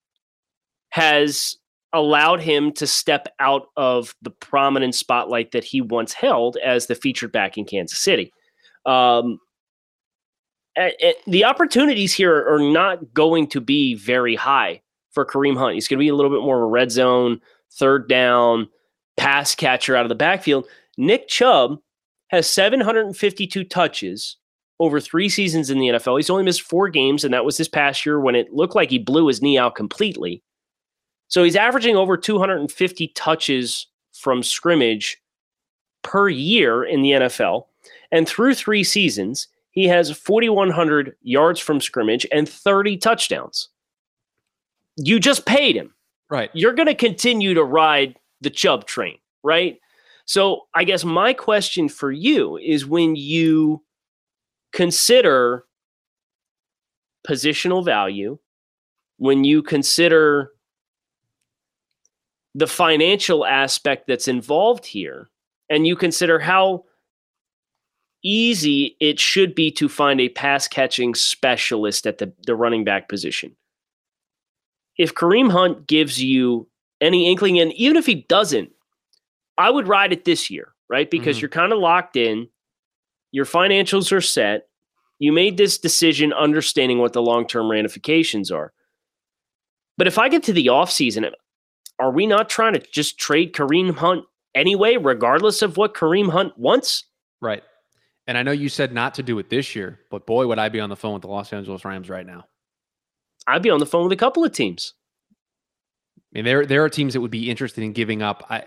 has 0.90 1.56
allowed 1.92 2.40
him 2.40 2.72
to 2.72 2.86
step 2.86 3.28
out 3.38 3.66
of 3.76 4.14
the 4.20 4.30
prominent 4.30 4.94
spotlight 4.94 5.52
that 5.52 5.64
he 5.64 5.80
once 5.80 6.12
held 6.12 6.56
as 6.64 6.86
the 6.86 6.94
featured 6.94 7.32
back 7.32 7.56
in 7.56 7.64
Kansas 7.64 7.98
City. 7.98 8.32
Um, 8.84 9.38
Uh, 10.76 10.88
uh, 11.04 11.12
the 11.26 11.44
opportunities 11.44 12.12
here 12.12 12.48
are 12.48 12.58
not 12.58 13.14
going 13.14 13.46
to 13.46 13.60
be 13.60 13.94
very 13.94 14.34
high 14.34 14.80
for 15.12 15.24
Kareem 15.24 15.56
Hunt. 15.56 15.74
He's 15.74 15.88
going 15.88 15.98
to 15.98 16.04
be 16.04 16.08
a 16.08 16.14
little 16.14 16.30
bit 16.30 16.44
more 16.44 16.56
of 16.56 16.62
a 16.62 16.66
red 16.66 16.90
zone, 16.90 17.40
third 17.72 18.08
down, 18.08 18.68
pass 19.16 19.54
catcher 19.54 19.94
out 19.96 20.04
of 20.04 20.08
the 20.08 20.14
backfield. 20.14 20.66
Nick 20.96 21.28
Chubb 21.28 21.78
has 22.28 22.48
752 22.48 23.64
touches 23.64 24.36
over 24.80 25.00
three 25.00 25.28
seasons 25.28 25.70
in 25.70 25.78
the 25.78 25.88
NFL. 25.88 26.18
He's 26.18 26.30
only 26.30 26.42
missed 26.42 26.62
four 26.62 26.88
games, 26.88 27.24
and 27.24 27.32
that 27.32 27.44
was 27.44 27.56
this 27.56 27.68
past 27.68 28.04
year 28.04 28.18
when 28.18 28.34
it 28.34 28.52
looked 28.52 28.74
like 28.74 28.90
he 28.90 28.98
blew 28.98 29.28
his 29.28 29.40
knee 29.40 29.56
out 29.56 29.76
completely. 29.76 30.42
So 31.28 31.44
he's 31.44 31.56
averaging 31.56 31.96
over 31.96 32.16
250 32.16 33.08
touches 33.08 33.86
from 34.12 34.42
scrimmage 34.42 35.18
per 36.02 36.28
year 36.28 36.84
in 36.84 37.02
the 37.02 37.10
NFL. 37.10 37.66
And 38.10 38.28
through 38.28 38.54
three 38.54 38.84
seasons, 38.84 39.48
he 39.74 39.88
has 39.88 40.10
4,100 40.10 41.16
yards 41.22 41.58
from 41.58 41.80
scrimmage 41.80 42.26
and 42.32 42.48
30 42.48 42.96
touchdowns. 42.96 43.68
You 44.96 45.18
just 45.18 45.44
paid 45.46 45.74
him. 45.76 45.94
Right. 46.30 46.50
You're 46.54 46.72
going 46.72 46.86
to 46.86 46.94
continue 46.94 47.54
to 47.54 47.64
ride 47.64 48.16
the 48.40 48.50
Chubb 48.50 48.86
train, 48.86 49.18
right? 49.42 49.78
So 50.26 50.62
I 50.74 50.84
guess 50.84 51.04
my 51.04 51.32
question 51.32 51.88
for 51.88 52.10
you 52.10 52.56
is 52.56 52.86
when 52.86 53.16
you 53.16 53.82
consider 54.72 55.64
positional 57.26 57.84
value, 57.84 58.38
when 59.18 59.44
you 59.44 59.62
consider 59.62 60.50
the 62.54 62.66
financial 62.66 63.44
aspect 63.44 64.06
that's 64.06 64.28
involved 64.28 64.86
here, 64.86 65.28
and 65.68 65.86
you 65.86 65.96
consider 65.96 66.38
how 66.38 66.84
easy 68.24 68.96
it 68.98 69.20
should 69.20 69.54
be 69.54 69.70
to 69.70 69.88
find 69.88 70.20
a 70.20 70.30
pass 70.30 70.66
catching 70.66 71.14
specialist 71.14 72.06
at 72.06 72.18
the, 72.18 72.32
the 72.46 72.56
running 72.56 72.82
back 72.82 73.08
position. 73.08 73.54
If 74.96 75.14
Kareem 75.14 75.52
Hunt 75.52 75.86
gives 75.86 76.22
you 76.22 76.66
any 77.00 77.30
inkling, 77.30 77.60
and 77.60 77.72
even 77.74 77.96
if 77.96 78.06
he 78.06 78.26
doesn't, 78.28 78.70
I 79.58 79.70
would 79.70 79.86
ride 79.86 80.12
it 80.12 80.24
this 80.24 80.50
year, 80.50 80.74
right? 80.88 81.10
Because 81.10 81.36
mm-hmm. 81.36 81.42
you're 81.42 81.50
kind 81.50 81.72
of 81.72 81.78
locked 81.78 82.16
in, 82.16 82.48
your 83.30 83.44
financials 83.44 84.10
are 84.12 84.20
set. 84.20 84.68
You 85.18 85.32
made 85.32 85.56
this 85.56 85.78
decision 85.78 86.32
understanding 86.32 86.98
what 86.98 87.12
the 87.12 87.22
long 87.22 87.46
term 87.46 87.70
ramifications 87.70 88.50
are. 88.50 88.72
But 89.96 90.06
if 90.06 90.18
I 90.18 90.28
get 90.28 90.42
to 90.44 90.52
the 90.52 90.66
offseason, 90.66 91.30
are 91.98 92.10
we 92.10 92.26
not 92.26 92.48
trying 92.48 92.72
to 92.74 92.80
just 92.80 93.18
trade 93.18 93.52
Kareem 93.52 93.94
Hunt 93.96 94.24
anyway, 94.54 94.96
regardless 94.96 95.62
of 95.62 95.76
what 95.76 95.94
Kareem 95.94 96.30
Hunt 96.30 96.56
wants? 96.58 97.04
Right. 97.40 97.62
And 98.26 98.38
I 98.38 98.42
know 98.42 98.52
you 98.52 98.68
said 98.68 98.92
not 98.92 99.14
to 99.14 99.22
do 99.22 99.38
it 99.38 99.50
this 99.50 99.76
year, 99.76 100.00
but 100.10 100.26
boy, 100.26 100.46
would 100.46 100.58
I 100.58 100.68
be 100.68 100.80
on 100.80 100.88
the 100.88 100.96
phone 100.96 101.14
with 101.14 101.22
the 101.22 101.28
Los 101.28 101.52
Angeles 101.52 101.84
Rams 101.84 102.08
right 102.08 102.26
now. 102.26 102.44
I'd 103.46 103.62
be 103.62 103.70
on 103.70 103.80
the 103.80 103.86
phone 103.86 104.04
with 104.04 104.12
a 104.12 104.16
couple 104.16 104.44
of 104.44 104.52
teams. 104.52 104.94
I 106.34 106.38
mean, 106.38 106.44
there 106.44 106.66
there 106.66 106.82
are 106.82 106.88
teams 106.88 107.12
that 107.12 107.20
would 107.20 107.30
be 107.30 107.50
interested 107.50 107.84
in 107.84 107.92
giving 107.92 108.22
up 108.22 108.44
uh, 108.48 108.62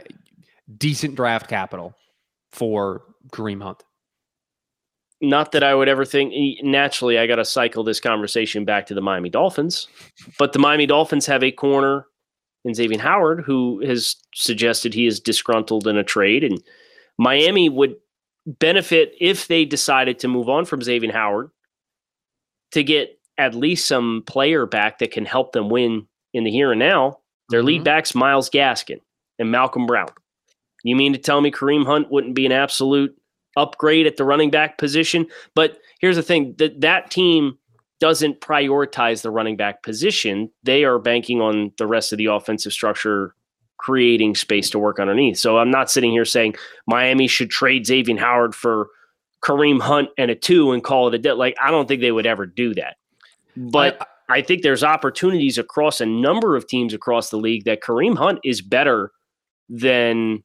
decent 0.77 1.15
draft 1.15 1.49
capital 1.49 1.95
for 2.51 3.03
Kareem 3.31 3.61
Hunt. 3.61 3.83
Not 5.19 5.51
that 5.53 5.63
I 5.63 5.73
would 5.73 5.89
ever 5.89 6.05
think. 6.05 6.33
Naturally, 6.61 7.17
I 7.17 7.25
got 7.25 7.37
to 7.37 7.45
cycle 7.45 7.83
this 7.83 7.99
conversation 7.99 8.65
back 8.65 8.85
to 8.85 8.93
the 8.93 9.01
Miami 9.01 9.29
Dolphins, 9.29 9.87
but 10.37 10.53
the 10.53 10.59
Miami 10.59 10.85
Dolphins 10.85 11.25
have 11.25 11.43
a 11.43 11.51
corner 11.51 12.05
in 12.63 12.75
Xavier 12.75 12.99
Howard 12.99 13.41
who 13.41 13.83
has 13.85 14.15
suggested 14.35 14.93
he 14.93 15.07
is 15.07 15.19
disgruntled 15.19 15.87
in 15.87 15.97
a 15.97 16.03
trade, 16.03 16.43
and 16.43 16.61
Miami 17.17 17.67
would 17.67 17.95
benefit 18.47 19.13
if 19.19 19.47
they 19.47 19.65
decided 19.65 20.19
to 20.19 20.27
move 20.27 20.49
on 20.49 20.65
from 20.65 20.81
Xavier 20.81 21.11
Howard 21.11 21.49
to 22.71 22.83
get 22.83 23.19
at 23.37 23.53
least 23.53 23.87
some 23.87 24.23
player 24.25 24.65
back 24.65 24.99
that 24.99 25.11
can 25.11 25.25
help 25.25 25.51
them 25.51 25.69
win 25.69 26.07
in 26.33 26.43
the 26.43 26.51
here 26.51 26.71
and 26.71 26.79
now. 26.79 27.19
Their 27.49 27.59
mm-hmm. 27.59 27.67
lead 27.67 27.83
backs, 27.83 28.15
Myles 28.15 28.49
Gaskin 28.49 28.99
and 29.37 29.51
Malcolm 29.51 29.85
Brown. 29.85 30.09
You 30.83 30.95
mean 30.95 31.13
to 31.13 31.19
tell 31.19 31.41
me 31.41 31.51
Kareem 31.51 31.85
Hunt 31.85 32.09
wouldn't 32.09 32.35
be 32.35 32.45
an 32.45 32.51
absolute 32.51 33.15
upgrade 33.55 34.07
at 34.07 34.17
the 34.17 34.23
running 34.23 34.49
back 34.49 34.77
position? 34.77 35.27
But 35.53 35.79
here's 35.99 36.15
the 36.15 36.23
thing 36.23 36.55
that 36.57 36.81
that 36.81 37.11
team 37.11 37.57
doesn't 37.99 38.41
prioritize 38.41 39.21
the 39.21 39.31
running 39.31 39.57
back 39.57 39.83
position. 39.83 40.51
They 40.63 40.83
are 40.83 40.99
banking 40.99 41.41
on 41.41 41.71
the 41.77 41.87
rest 41.87 42.11
of 42.11 42.17
the 42.17 42.27
offensive 42.27 42.71
structure 42.71 43.33
creating 43.77 44.35
space 44.35 44.69
to 44.71 44.79
work 44.79 44.99
underneath. 44.99 45.37
So 45.37 45.57
I'm 45.57 45.71
not 45.71 45.89
sitting 45.89 46.11
here 46.11 46.25
saying 46.25 46.55
Miami 46.87 47.27
should 47.27 47.49
trade 47.49 47.85
Xavier 47.85 48.17
Howard 48.17 48.55
for 48.55 48.89
Kareem 49.43 49.79
Hunt 49.79 50.09
and 50.17 50.31
a 50.31 50.35
two 50.35 50.71
and 50.71 50.83
call 50.83 51.07
it 51.07 51.13
a 51.13 51.17
day. 51.17 51.31
Like 51.31 51.55
I 51.61 51.71
don't 51.71 51.87
think 51.87 52.01
they 52.01 52.11
would 52.11 52.25
ever 52.25 52.45
do 52.45 52.73
that. 52.75 52.97
But 53.55 54.01
I, 54.29 54.37
I 54.37 54.41
think 54.41 54.61
there's 54.61 54.83
opportunities 54.83 55.57
across 55.57 56.01
a 56.01 56.05
number 56.05 56.55
of 56.55 56.67
teams 56.67 56.93
across 56.93 57.29
the 57.29 57.37
league 57.37 57.65
that 57.65 57.81
Kareem 57.81 58.17
Hunt 58.17 58.39
is 58.43 58.61
better 58.61 59.11
than 59.69 60.43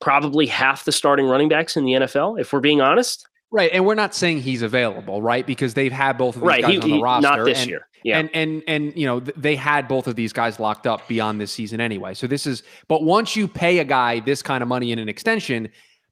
probably 0.00 0.46
half 0.46 0.84
the 0.84 0.92
starting 0.92 1.26
running 1.26 1.48
backs 1.48 1.76
in 1.76 1.84
the 1.84 1.92
NFL, 1.92 2.40
if 2.40 2.52
we're 2.52 2.60
being 2.60 2.80
honest. 2.80 3.26
Right, 3.50 3.70
and 3.72 3.86
we're 3.86 3.94
not 3.94 4.14
saying 4.14 4.42
he's 4.42 4.62
available, 4.62 5.22
right? 5.22 5.46
Because 5.46 5.74
they've 5.74 5.92
had 5.92 6.18
both 6.18 6.36
of 6.36 6.42
these 6.42 6.48
right. 6.48 6.62
guys 6.62 6.70
he, 6.70 6.76
on 6.78 6.88
the 6.88 6.96
he, 6.96 7.02
roster. 7.02 7.28
Not 7.28 7.44
this 7.44 7.60
and, 7.60 7.70
year. 7.70 7.87
Yeah. 8.04 8.18
And 8.18 8.30
and 8.34 8.62
and 8.66 8.96
you 8.96 9.06
know 9.06 9.20
they 9.20 9.56
had 9.56 9.88
both 9.88 10.06
of 10.06 10.16
these 10.16 10.32
guys 10.32 10.60
locked 10.60 10.86
up 10.86 11.06
beyond 11.08 11.40
this 11.40 11.52
season 11.52 11.80
anyway. 11.80 12.14
So 12.14 12.26
this 12.26 12.46
is, 12.46 12.62
but 12.86 13.02
once 13.02 13.36
you 13.36 13.48
pay 13.48 13.78
a 13.78 13.84
guy 13.84 14.20
this 14.20 14.42
kind 14.42 14.62
of 14.62 14.68
money 14.68 14.92
in 14.92 14.98
an 14.98 15.08
extension, 15.08 15.68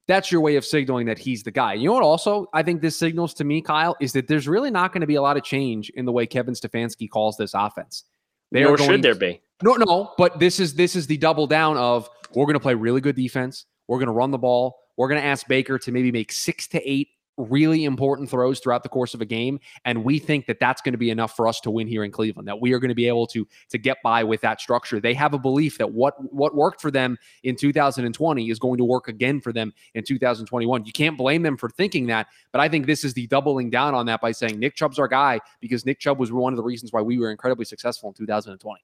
that's 0.07 0.31
your 0.31 0.40
way 0.40 0.57
of 0.57 0.64
signaling 0.64 1.07
that 1.07 1.19
he's 1.19 1.43
the 1.43 1.50
guy. 1.50 1.75
You 1.75 1.88
know 1.88 1.95
what? 1.95 2.02
Also, 2.02 2.49
I 2.52 2.62
think 2.62 2.81
this 2.81 2.99
signals 2.99 3.35
to 3.35 3.45
me, 3.45 3.61
Kyle, 3.61 3.97
is 4.00 4.12
that 4.12 4.28
there's 4.28 4.47
really 4.47 4.71
not 4.71 4.93
going 4.93 5.00
to 5.00 5.07
be 5.07 5.16
a 5.16 5.23
lot 5.23 5.37
of 5.37 5.43
change 5.43 5.90
in 5.90 6.05
the 6.05 6.12
way 6.12 6.26
Kevin 6.26 6.55
Stefanski 6.55 7.09
calls 7.09 7.37
this 7.37 7.55
offense. 7.55 8.05
They 8.52 8.62
Nor 8.62 8.78
should 8.78 9.02
there 9.02 9.14
be. 9.14 9.40
No, 9.62 9.75
no. 9.75 10.12
But 10.19 10.38
this 10.38 10.61
is 10.61 10.75
this 10.75 10.95
is 10.95 11.07
the 11.07 11.16
double 11.16 11.47
down 11.47 11.76
of 11.76 12.09
we're 12.35 12.47
going 12.47 12.55
to 12.55 12.61
play 12.61 12.75
really 12.75 13.00
good 13.00 13.16
defense. 13.16 13.66
We're 13.88 13.99
going 13.99 14.09
to 14.09 14.12
run 14.12 14.31
the 14.31 14.38
ball. 14.38 14.78
We're 14.97 15.09
going 15.09 15.21
to 15.21 15.26
ask 15.26 15.47
Baker 15.47 15.78
to 15.78 15.93
maybe 15.93 16.12
make 16.12 16.33
six 16.33 16.66
to 16.69 16.90
eight 16.90 17.09
really 17.37 17.85
important 17.85 18.31
throws 18.31 18.61
throughout 18.61 18.83
the 18.83 18.88
course 18.88 19.14
of 19.14 19.21
a 19.21 19.25
game 19.25 19.61
and 19.85 20.05
we 20.05 20.19
think 20.19 20.47
that 20.47 20.59
that's 20.59 20.81
going 20.81 20.93
to 20.93 20.99
be 20.99 21.11
enough 21.11 21.37
for 21.37 21.47
us 21.47 21.61
to 21.61 21.71
win 21.71 21.87
here 21.87 22.02
in 22.02 22.11
Cleveland 22.11 22.49
that 22.49 22.61
we 22.61 22.73
are 22.73 22.78
going 22.78 22.88
to 22.88 22.95
be 22.95 23.09
able 23.09 23.26
to 23.26 23.47
to 23.69 23.78
get 23.78 23.99
by 24.02 24.25
with 24.25 24.40
that 24.40 24.61
structure. 24.61 25.00
They 25.00 25.14
have 25.14 25.35
a 25.35 25.38
belief 25.38 25.78
that 25.78 25.93
what 25.93 26.14
what 26.33 26.55
worked 26.55 26.81
for 26.81 26.90
them 26.90 27.19
in 27.43 27.57
2020 27.57 28.50
is 28.50 28.59
going 28.59 28.78
to 28.78 28.85
work 28.85 29.09
again 29.09 29.40
for 29.40 29.52
them 29.52 29.73
in 29.95 30.05
2021 30.05 30.85
you 30.85 30.93
can't 30.93 31.19
blame 31.19 31.43
them 31.43 31.57
for 31.57 31.69
thinking 31.69 32.07
that 32.07 32.26
but 32.52 32.61
I 32.61 32.69
think 32.69 32.87
this 32.87 33.05
is 33.05 33.14
the 33.14 33.26
doubling 33.26 33.71
down 33.71 33.95
on 33.95 34.07
that 34.07 34.21
by 34.21 34.33
saying 34.33 34.59
Nick 34.59 34.75
Chubb's 34.75 34.99
our 34.99 35.09
guy 35.09 35.40
because 35.61 35.85
Nick 35.85 35.99
Chubb 35.99 36.19
was 36.19 36.33
one 36.33 36.52
of 36.52 36.57
the 36.57 36.62
reasons 36.62 36.93
why 36.93 37.02
we 37.02 37.19
were 37.19 37.31
incredibly 37.31 37.64
successful 37.64 38.09
in 38.09 38.14
2020 38.14 38.81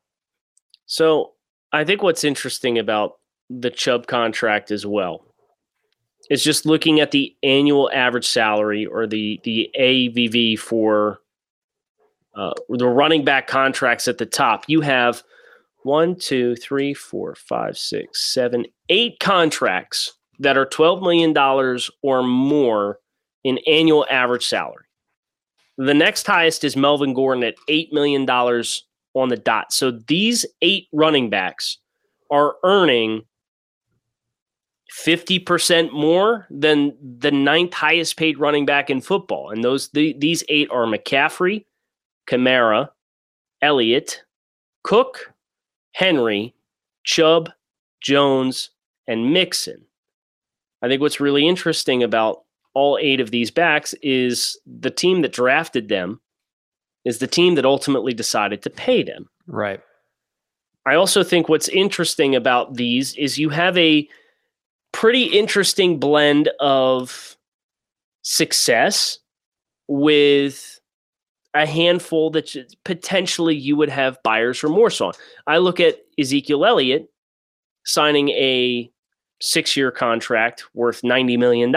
so 0.86 1.32
I 1.72 1.84
think 1.84 2.02
what's 2.02 2.24
interesting 2.24 2.78
about 2.78 3.18
the 3.48 3.70
Chubb 3.70 4.06
contract 4.06 4.70
as 4.70 4.86
well 4.86 5.31
is 6.32 6.42
just 6.42 6.64
looking 6.64 6.98
at 6.98 7.10
the 7.10 7.36
annual 7.42 7.90
average 7.92 8.26
salary 8.26 8.86
or 8.86 9.06
the 9.06 9.38
the 9.44 9.68
AAV 9.78 10.58
for 10.58 11.18
uh, 12.34 12.54
the 12.70 12.88
running 12.88 13.22
back 13.22 13.46
contracts 13.46 14.08
at 14.08 14.16
the 14.16 14.24
top. 14.24 14.64
You 14.66 14.80
have 14.80 15.22
one, 15.82 16.16
two, 16.16 16.56
three, 16.56 16.94
four, 16.94 17.34
five, 17.34 17.76
six, 17.76 18.32
seven, 18.32 18.64
eight 18.88 19.20
contracts 19.20 20.14
that 20.38 20.56
are 20.56 20.64
twelve 20.64 21.02
million 21.02 21.34
dollars 21.34 21.90
or 22.00 22.22
more 22.22 22.98
in 23.44 23.58
annual 23.66 24.06
average 24.10 24.46
salary. 24.46 24.86
The 25.76 25.92
next 25.92 26.26
highest 26.26 26.64
is 26.64 26.76
Melvin 26.78 27.12
Gordon 27.12 27.44
at 27.44 27.56
eight 27.68 27.92
million 27.92 28.24
dollars 28.24 28.86
on 29.12 29.28
the 29.28 29.36
dot. 29.36 29.70
So 29.70 29.90
these 29.90 30.46
eight 30.62 30.88
running 30.94 31.28
backs 31.28 31.76
are 32.30 32.54
earning 32.64 33.24
50% 34.92 35.90
more 35.92 36.46
than 36.50 36.94
the 37.00 37.30
ninth 37.30 37.72
highest 37.72 38.16
paid 38.16 38.38
running 38.38 38.66
back 38.66 38.90
in 38.90 39.00
football. 39.00 39.50
And 39.50 39.64
those 39.64 39.88
the, 39.90 40.14
these 40.18 40.44
eight 40.48 40.70
are 40.70 40.86
McCaffrey, 40.86 41.64
Kamara, 42.28 42.90
Elliott, 43.62 44.22
Cook, 44.84 45.32
Henry, 45.92 46.54
Chubb, 47.04 47.50
Jones, 48.02 48.70
and 49.08 49.32
Mixon. 49.32 49.86
I 50.82 50.88
think 50.88 51.00
what's 51.00 51.20
really 51.20 51.48
interesting 51.48 52.02
about 52.02 52.42
all 52.74 52.98
eight 53.00 53.20
of 53.20 53.30
these 53.30 53.50
backs 53.50 53.94
is 54.02 54.58
the 54.66 54.90
team 54.90 55.22
that 55.22 55.32
drafted 55.32 55.88
them 55.88 56.20
is 57.04 57.18
the 57.18 57.26
team 57.26 57.54
that 57.54 57.64
ultimately 57.64 58.14
decided 58.14 58.62
to 58.62 58.70
pay 58.70 59.02
them. 59.02 59.28
Right. 59.46 59.80
I 60.86 60.94
also 60.94 61.22
think 61.22 61.48
what's 61.48 61.68
interesting 61.68 62.34
about 62.34 62.74
these 62.74 63.14
is 63.16 63.38
you 63.38 63.48
have 63.50 63.76
a 63.78 64.08
pretty 64.92 65.24
interesting 65.24 65.98
blend 65.98 66.50
of 66.60 67.36
success 68.22 69.18
with 69.88 70.80
a 71.54 71.66
handful 71.66 72.30
that 72.30 72.56
potentially 72.84 73.54
you 73.54 73.76
would 73.76 73.90
have 73.90 74.22
buyer's 74.22 74.62
remorse 74.62 75.00
on. 75.00 75.12
I 75.46 75.58
look 75.58 75.80
at 75.80 75.98
Ezekiel 76.18 76.64
Elliott 76.64 77.10
signing 77.84 78.30
a 78.30 78.90
six 79.40 79.76
year 79.76 79.90
contract 79.90 80.64
worth 80.74 81.02
$90 81.02 81.38
million. 81.38 81.74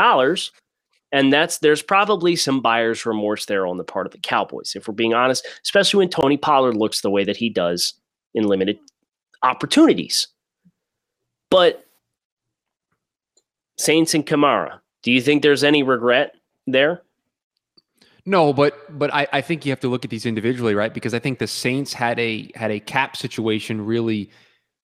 And 1.12 1.32
that's 1.32 1.60
there's 1.60 1.82
probably 1.82 2.36
some 2.36 2.62
buyer's 2.62 3.06
remorse 3.06 3.46
there 3.46 3.68
on 3.68 3.78
the 3.78 3.84
part 3.84 4.06
of 4.06 4.12
the 4.12 4.20
Cowboys, 4.20 4.74
if 4.76 4.88
we're 4.88 4.94
being 4.94 5.14
honest, 5.14 5.48
especially 5.64 6.00
when 6.00 6.10
Tony 6.10 6.38
Pollard 6.38 6.76
looks 6.76 7.02
the 7.02 7.10
way 7.10 7.24
that 7.24 7.38
he 7.38 7.50
does 7.50 7.94
in 8.34 8.48
limited 8.48 8.80
opportunities. 9.44 10.28
But 11.50 11.85
Saints 13.78 14.14
and 14.14 14.26
Kamara, 14.26 14.80
do 15.04 15.12
you 15.12 15.22
think 15.22 15.44
there's 15.44 15.64
any 15.64 15.84
regret 15.84 16.36
there? 16.68 17.02
No, 18.26 18.54
but 18.54 18.98
but 18.98 19.14
I, 19.14 19.28
I 19.34 19.42
think 19.42 19.66
you 19.66 19.72
have 19.72 19.80
to 19.82 19.88
look 19.88 20.04
at 20.04 20.10
these 20.10 20.26
individually, 20.26 20.74
right? 20.74 20.94
Because 20.94 21.14
I 21.14 21.20
think 21.20 21.38
the 21.38 21.48
Saints 21.48 21.94
had 21.94 22.20
a 22.20 22.50
had 22.56 22.72
a 22.72 22.80
cap 22.80 23.16
situation 23.16 23.86
really 23.86 24.32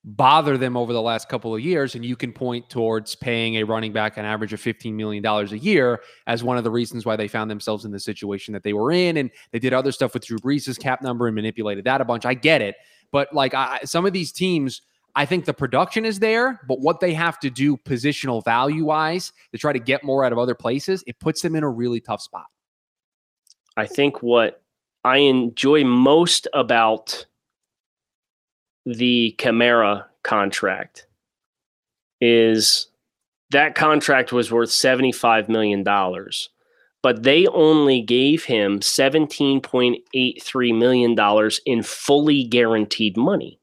bother 0.04 0.58
them 0.58 0.76
over 0.76 0.94
the 0.94 1.02
last 1.02 1.30
couple 1.30 1.54
of 1.54 1.62
years, 1.62 1.96
and 1.96 2.06
you 2.06 2.16
can 2.16 2.34
point 2.34 2.70
towards 2.70 3.16
paying 3.16 3.58
a 3.58 3.64
running 3.64 3.94
back 3.94 4.18
an 4.18 4.26
average 4.26 4.54
of 4.54 4.60
fifteen 4.60 4.96
million 4.96 5.24
dollars 5.24 5.54
a 5.54 5.58
year 5.58 6.04
as 6.28 6.44
one 6.44 6.58
of 6.58 6.64
the 6.64 6.70
reasons 6.70 7.04
why 7.04 7.16
they 7.16 7.28
found 7.28 7.50
themselves 7.50 7.84
in 7.84 7.92
the 7.92 8.00
situation 8.00 8.54
that 8.54 8.62
they 8.62 8.74
were 8.74 8.92
in, 8.92 9.18
and 9.18 9.32
they 9.52 9.60
did 9.60 9.74
other 9.74 9.92
stuff 9.92 10.14
with 10.14 10.26
Drew 10.26 10.38
Brees' 10.38 10.80
cap 10.80 11.02
number 11.02 11.26
and 11.26 11.34
manipulated 11.34 11.86
that 11.86 12.00
a 12.00 12.06
bunch. 12.06 12.28
I 12.28 12.36
get 12.36 12.62
it, 12.62 12.76
but 13.12 13.34
like 13.34 13.56
I, 13.56 13.80
some 13.86 14.06
of 14.06 14.14
these 14.14 14.32
teams. 14.32 14.82
I 15.16 15.26
think 15.26 15.46
the 15.46 15.54
production 15.54 16.06
is 16.06 16.20
there, 16.20 16.62
but 16.68 16.80
what 16.80 17.00
they 17.00 17.14
have 17.14 17.40
to 17.42 17.50
do 17.50 17.78
positional 17.78 18.44
value 18.44 18.86
wise 18.86 19.34
to 19.52 19.58
try 19.58 19.74
to 19.74 19.80
get 19.80 20.04
more 20.04 20.24
out 20.24 20.32
of 20.32 20.38
other 20.38 20.56
places, 20.56 21.04
it 21.08 21.20
puts 21.20 21.42
them 21.42 21.56
in 21.56 21.64
a 21.64 21.70
really 21.70 22.00
tough 22.00 22.22
spot. 22.22 22.46
I 23.78 23.86
think 23.86 24.22
what 24.22 24.62
I 25.04 25.18
enjoy 25.18 25.84
most 25.84 26.48
about 26.54 27.26
the 28.86 29.36
Kamara 29.38 30.06
contract 30.24 31.08
is 32.20 32.88
that 33.52 33.76
contract 33.76 34.32
was 34.32 34.52
worth 34.52 34.70
$75 34.70 35.50
million, 35.50 35.84
but 37.04 37.24
they 37.24 37.48
only 37.48 38.02
gave 38.02 38.46
him 38.46 38.80
$17.83 38.80 40.78
million 40.78 41.52
in 41.66 41.84
fully 41.84 42.44
guaranteed 42.44 43.18
money. 43.18 43.61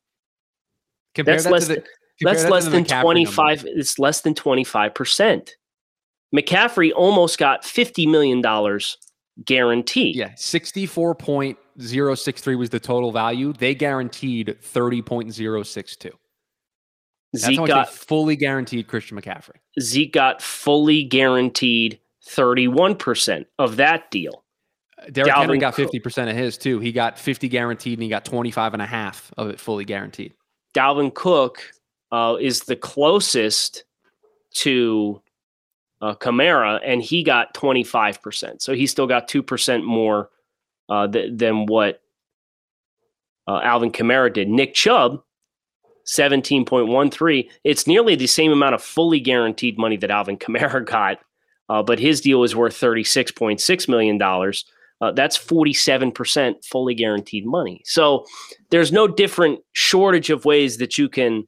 Compare 1.18 1.34
that's 1.34 1.44
that 1.44 1.52
less, 1.52 1.66
the, 1.66 1.84
that's 2.20 2.44
that 2.44 2.52
less 2.52 2.68
than 2.68 2.84
25. 2.84 3.64
Number. 3.64 3.80
It's 3.80 3.98
less 3.98 4.20
than 4.20 4.34
25%. 4.34 5.50
McCaffrey 6.32 6.92
almost 6.94 7.38
got 7.38 7.64
$50 7.64 8.08
million 8.08 8.40
guaranteed. 9.44 10.14
Yeah, 10.14 10.30
64.063 10.34 12.58
was 12.58 12.70
the 12.70 12.78
total 12.78 13.10
value. 13.10 13.52
They 13.52 13.74
guaranteed 13.74 14.58
30.062. 14.62 16.12
That's 17.32 17.44
Zeke 17.44 17.66
got 17.66 17.90
fully 17.90 18.36
guaranteed 18.36 18.86
Christian 18.86 19.20
McCaffrey. 19.20 19.56
Zeke 19.80 20.12
got 20.12 20.40
fully 20.40 21.02
guaranteed 21.02 21.98
31% 22.28 23.44
of 23.58 23.74
that 23.76 24.08
deal. 24.12 24.44
Uh, 24.96 25.06
Derrick 25.10 25.32
Dalvin 25.32 25.40
Henry 25.40 25.58
got 25.58 25.74
50% 25.74 26.30
of 26.30 26.36
his 26.36 26.56
too. 26.56 26.78
He 26.78 26.92
got 26.92 27.18
50 27.18 27.48
guaranteed 27.48 27.98
and 27.98 28.04
he 28.04 28.08
got 28.08 28.24
25 28.24 28.74
and 28.74 28.82
a 28.82 28.86
half 28.86 29.32
of 29.36 29.48
it 29.48 29.58
fully 29.58 29.84
guaranteed. 29.84 30.34
Dalvin 30.74 31.12
Cook 31.12 31.72
uh, 32.12 32.36
is 32.40 32.60
the 32.60 32.76
closest 32.76 33.84
to 34.54 35.20
uh, 36.00 36.14
Kamara, 36.14 36.80
and 36.84 37.02
he 37.02 37.22
got 37.22 37.54
25%. 37.54 38.62
So 38.62 38.74
he 38.74 38.86
still 38.86 39.06
got 39.06 39.28
2% 39.28 39.84
more 39.84 40.30
uh, 40.88 41.08
th- 41.08 41.32
than 41.36 41.66
what 41.66 42.00
uh, 43.46 43.60
Alvin 43.62 43.90
Kamara 43.90 44.32
did. 44.32 44.48
Nick 44.48 44.74
Chubb, 44.74 45.22
17.13. 46.06 47.48
It's 47.64 47.86
nearly 47.86 48.14
the 48.14 48.26
same 48.26 48.52
amount 48.52 48.74
of 48.74 48.82
fully 48.82 49.20
guaranteed 49.20 49.78
money 49.78 49.96
that 49.96 50.10
Alvin 50.10 50.38
Kamara 50.38 50.84
got, 50.86 51.20
uh, 51.68 51.82
but 51.82 51.98
his 51.98 52.20
deal 52.20 52.40
was 52.40 52.56
worth 52.56 52.74
$36.6 52.74 53.88
million. 53.88 54.52
Uh, 55.00 55.12
that's 55.12 55.38
47% 55.38 56.64
fully 56.64 56.94
guaranteed 56.94 57.46
money. 57.46 57.80
So 57.84 58.26
there's 58.70 58.90
no 58.90 59.06
different 59.06 59.60
shortage 59.72 60.28
of 60.28 60.44
ways 60.44 60.78
that 60.78 60.98
you 60.98 61.08
can 61.08 61.46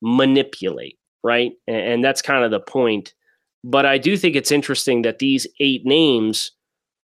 manipulate, 0.00 0.98
right? 1.22 1.52
And, 1.66 1.76
and 1.76 2.04
that's 2.04 2.22
kind 2.22 2.44
of 2.44 2.50
the 2.50 2.60
point 2.60 3.12
but 3.64 3.86
I 3.86 3.98
do 3.98 4.16
think 4.16 4.36
it's 4.36 4.52
interesting 4.52 5.02
that 5.02 5.18
these 5.18 5.46
eight 5.60 5.84
names 5.84 6.52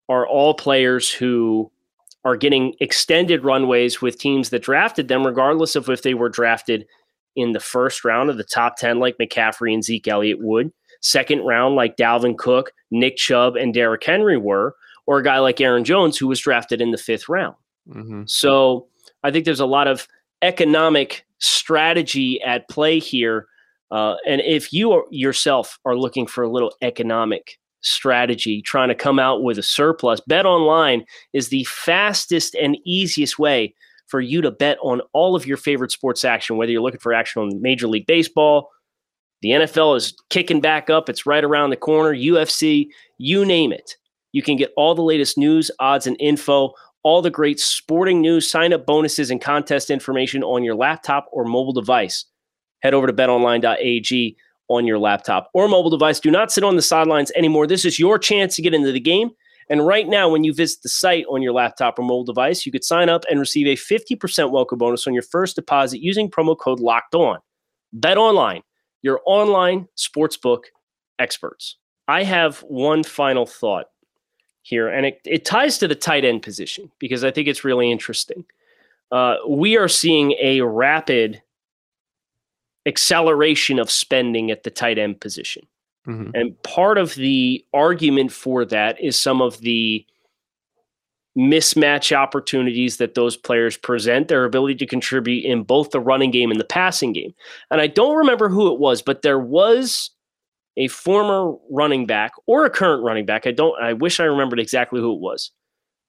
are 0.08 0.26
all 0.26 0.54
players 0.54 1.10
who 1.10 1.70
are 2.24 2.36
getting 2.36 2.74
extended 2.80 3.44
runways 3.44 4.00
with 4.00 4.18
teams 4.18 4.50
that 4.50 4.62
drafted 4.62 5.08
them, 5.08 5.26
regardless 5.26 5.76
of 5.76 5.88
if 5.88 6.02
they 6.02 6.14
were 6.14 6.28
drafted 6.28 6.86
in 7.36 7.52
the 7.52 7.60
first 7.60 8.04
round 8.04 8.30
of 8.30 8.36
the 8.36 8.44
top 8.44 8.76
10, 8.76 8.98
like 8.98 9.18
McCaffrey 9.18 9.74
and 9.74 9.84
Zeke 9.84 10.08
Elliott 10.08 10.38
would, 10.40 10.72
second 11.02 11.40
round, 11.40 11.74
like 11.74 11.96
Dalvin 11.96 12.38
Cook, 12.38 12.72
Nick 12.90 13.16
Chubb, 13.16 13.56
and 13.56 13.74
Derrick 13.74 14.04
Henry 14.04 14.38
were, 14.38 14.74
or 15.06 15.18
a 15.18 15.24
guy 15.24 15.38
like 15.38 15.60
Aaron 15.60 15.84
Jones, 15.84 16.16
who 16.16 16.26
was 16.26 16.40
drafted 16.40 16.80
in 16.80 16.90
the 16.90 16.98
fifth 16.98 17.28
round. 17.28 17.56
Mm-hmm. 17.88 18.22
So 18.26 18.88
I 19.22 19.30
think 19.30 19.44
there's 19.44 19.60
a 19.60 19.66
lot 19.66 19.86
of 19.86 20.08
economic 20.42 21.26
strategy 21.38 22.40
at 22.42 22.68
play 22.68 22.98
here 22.98 23.46
uh, 23.94 24.16
and 24.26 24.40
if 24.40 24.72
you 24.72 24.90
are, 24.90 25.04
yourself 25.10 25.78
are 25.84 25.96
looking 25.96 26.26
for 26.26 26.42
a 26.42 26.50
little 26.50 26.74
economic 26.82 27.58
strategy, 27.80 28.60
trying 28.60 28.88
to 28.88 28.94
come 28.94 29.20
out 29.20 29.44
with 29.44 29.56
a 29.56 29.62
surplus, 29.62 30.20
Bet 30.26 30.46
Online 30.46 31.04
is 31.32 31.48
the 31.48 31.62
fastest 31.64 32.56
and 32.56 32.76
easiest 32.84 33.38
way 33.38 33.72
for 34.06 34.20
you 34.20 34.42
to 34.42 34.50
bet 34.50 34.78
on 34.82 35.00
all 35.12 35.36
of 35.36 35.46
your 35.46 35.56
favorite 35.56 35.92
sports 35.92 36.24
action, 36.24 36.56
whether 36.56 36.72
you're 36.72 36.82
looking 36.82 36.98
for 36.98 37.14
action 37.14 37.40
on 37.40 37.62
Major 37.62 37.86
League 37.86 38.06
Baseball, 38.06 38.68
the 39.42 39.50
NFL 39.50 39.96
is 39.96 40.16
kicking 40.28 40.60
back 40.60 40.90
up, 40.90 41.08
it's 41.08 41.24
right 41.24 41.44
around 41.44 41.70
the 41.70 41.76
corner, 41.76 42.12
UFC, 42.12 42.88
you 43.18 43.44
name 43.44 43.72
it. 43.72 43.96
You 44.34 44.42
can 44.42 44.56
get 44.56 44.72
all 44.76 44.96
the 44.96 45.02
latest 45.02 45.38
news, 45.38 45.70
odds, 45.78 46.08
and 46.08 46.16
info, 46.18 46.72
all 47.04 47.22
the 47.22 47.30
great 47.30 47.60
sporting 47.60 48.20
news, 48.20 48.50
sign 48.50 48.72
up 48.72 48.84
bonuses, 48.84 49.30
and 49.30 49.40
contest 49.40 49.90
information 49.90 50.42
on 50.42 50.64
your 50.64 50.74
laptop 50.74 51.28
or 51.30 51.44
mobile 51.44 51.72
device 51.72 52.24
head 52.82 52.94
over 52.94 53.06
to 53.06 53.12
betonline.ag 53.12 54.36
on 54.68 54.86
your 54.86 54.98
laptop 54.98 55.50
or 55.54 55.68
mobile 55.68 55.88
device. 55.88 56.18
Do 56.18 56.32
not 56.32 56.50
sit 56.50 56.64
on 56.64 56.74
the 56.74 56.82
sidelines 56.82 57.30
anymore. 57.36 57.68
This 57.68 57.84
is 57.84 58.00
your 58.00 58.18
chance 58.18 58.56
to 58.56 58.62
get 58.62 58.74
into 58.74 58.90
the 58.90 58.98
game. 58.98 59.30
And 59.70 59.86
right 59.86 60.08
now, 60.08 60.28
when 60.28 60.42
you 60.42 60.52
visit 60.52 60.82
the 60.82 60.88
site 60.88 61.24
on 61.30 61.40
your 61.40 61.52
laptop 61.52 61.96
or 61.96 62.02
mobile 62.02 62.24
device, 62.24 62.66
you 62.66 62.72
could 62.72 62.84
sign 62.84 63.08
up 63.08 63.24
and 63.30 63.38
receive 63.38 63.68
a 63.68 63.76
50% 63.76 64.50
welcome 64.50 64.78
bonus 64.78 65.06
on 65.06 65.14
your 65.14 65.22
first 65.22 65.54
deposit 65.54 66.00
using 66.00 66.28
promo 66.28 66.58
code 66.58 66.80
locked 66.80 67.14
on. 67.14 67.38
Bet 67.92 68.18
online, 68.18 68.62
your 69.00 69.20
online 69.26 69.86
sportsbook 69.96 70.64
experts. 71.20 71.78
I 72.08 72.24
have 72.24 72.58
one 72.68 73.04
final 73.04 73.46
thought 73.46 73.86
here, 74.64 74.88
and 74.88 75.04
it, 75.04 75.20
it 75.24 75.44
ties 75.44 75.76
to 75.78 75.86
the 75.86 75.94
tight 75.94 76.24
end 76.24 76.42
position 76.42 76.90
because 76.98 77.22
I 77.22 77.30
think 77.30 77.48
it's 77.48 77.64
really 77.64 77.92
interesting. 77.92 78.44
Uh, 79.12 79.36
we 79.46 79.76
are 79.76 79.88
seeing 79.88 80.32
a 80.40 80.62
rapid 80.62 81.42
acceleration 82.86 83.78
of 83.78 83.90
spending 83.90 84.50
at 84.50 84.62
the 84.62 84.70
tight 84.70 84.98
end 84.98 85.20
position. 85.20 85.66
Mm-hmm. 86.08 86.30
And 86.34 86.62
part 86.62 86.98
of 86.98 87.14
the 87.14 87.64
argument 87.72 88.32
for 88.32 88.64
that 88.64 89.00
is 89.00 89.20
some 89.20 89.40
of 89.40 89.60
the 89.60 90.04
mismatch 91.36 92.16
opportunities 92.16 92.96
that 92.96 93.14
those 93.14 93.36
players 93.36 93.76
present, 93.76 94.28
their 94.28 94.44
ability 94.44 94.76
to 94.76 94.86
contribute 94.86 95.44
in 95.44 95.62
both 95.62 95.90
the 95.90 96.00
running 96.00 96.30
game 96.30 96.50
and 96.50 96.60
the 96.60 96.64
passing 96.64 97.12
game. 97.12 97.34
And 97.70 97.80
I 97.80 97.86
don't 97.86 98.16
remember 98.16 98.48
who 98.48 98.72
it 98.72 98.78
was, 98.78 99.02
but 99.02 99.22
there 99.22 99.38
was 99.38 100.10
a 100.76 100.88
former 100.88 101.56
running 101.70 102.06
back 102.06 102.32
or 102.46 102.64
a 102.64 102.70
current 102.70 103.02
running 103.02 103.26
back. 103.26 103.46
I 103.46 103.52
don't 103.52 103.80
I 103.80 103.92
wish 103.92 104.20
I 104.20 104.24
remembered 104.24 104.60
exactly 104.60 105.00
who 105.00 105.14
it 105.14 105.20
was 105.20 105.50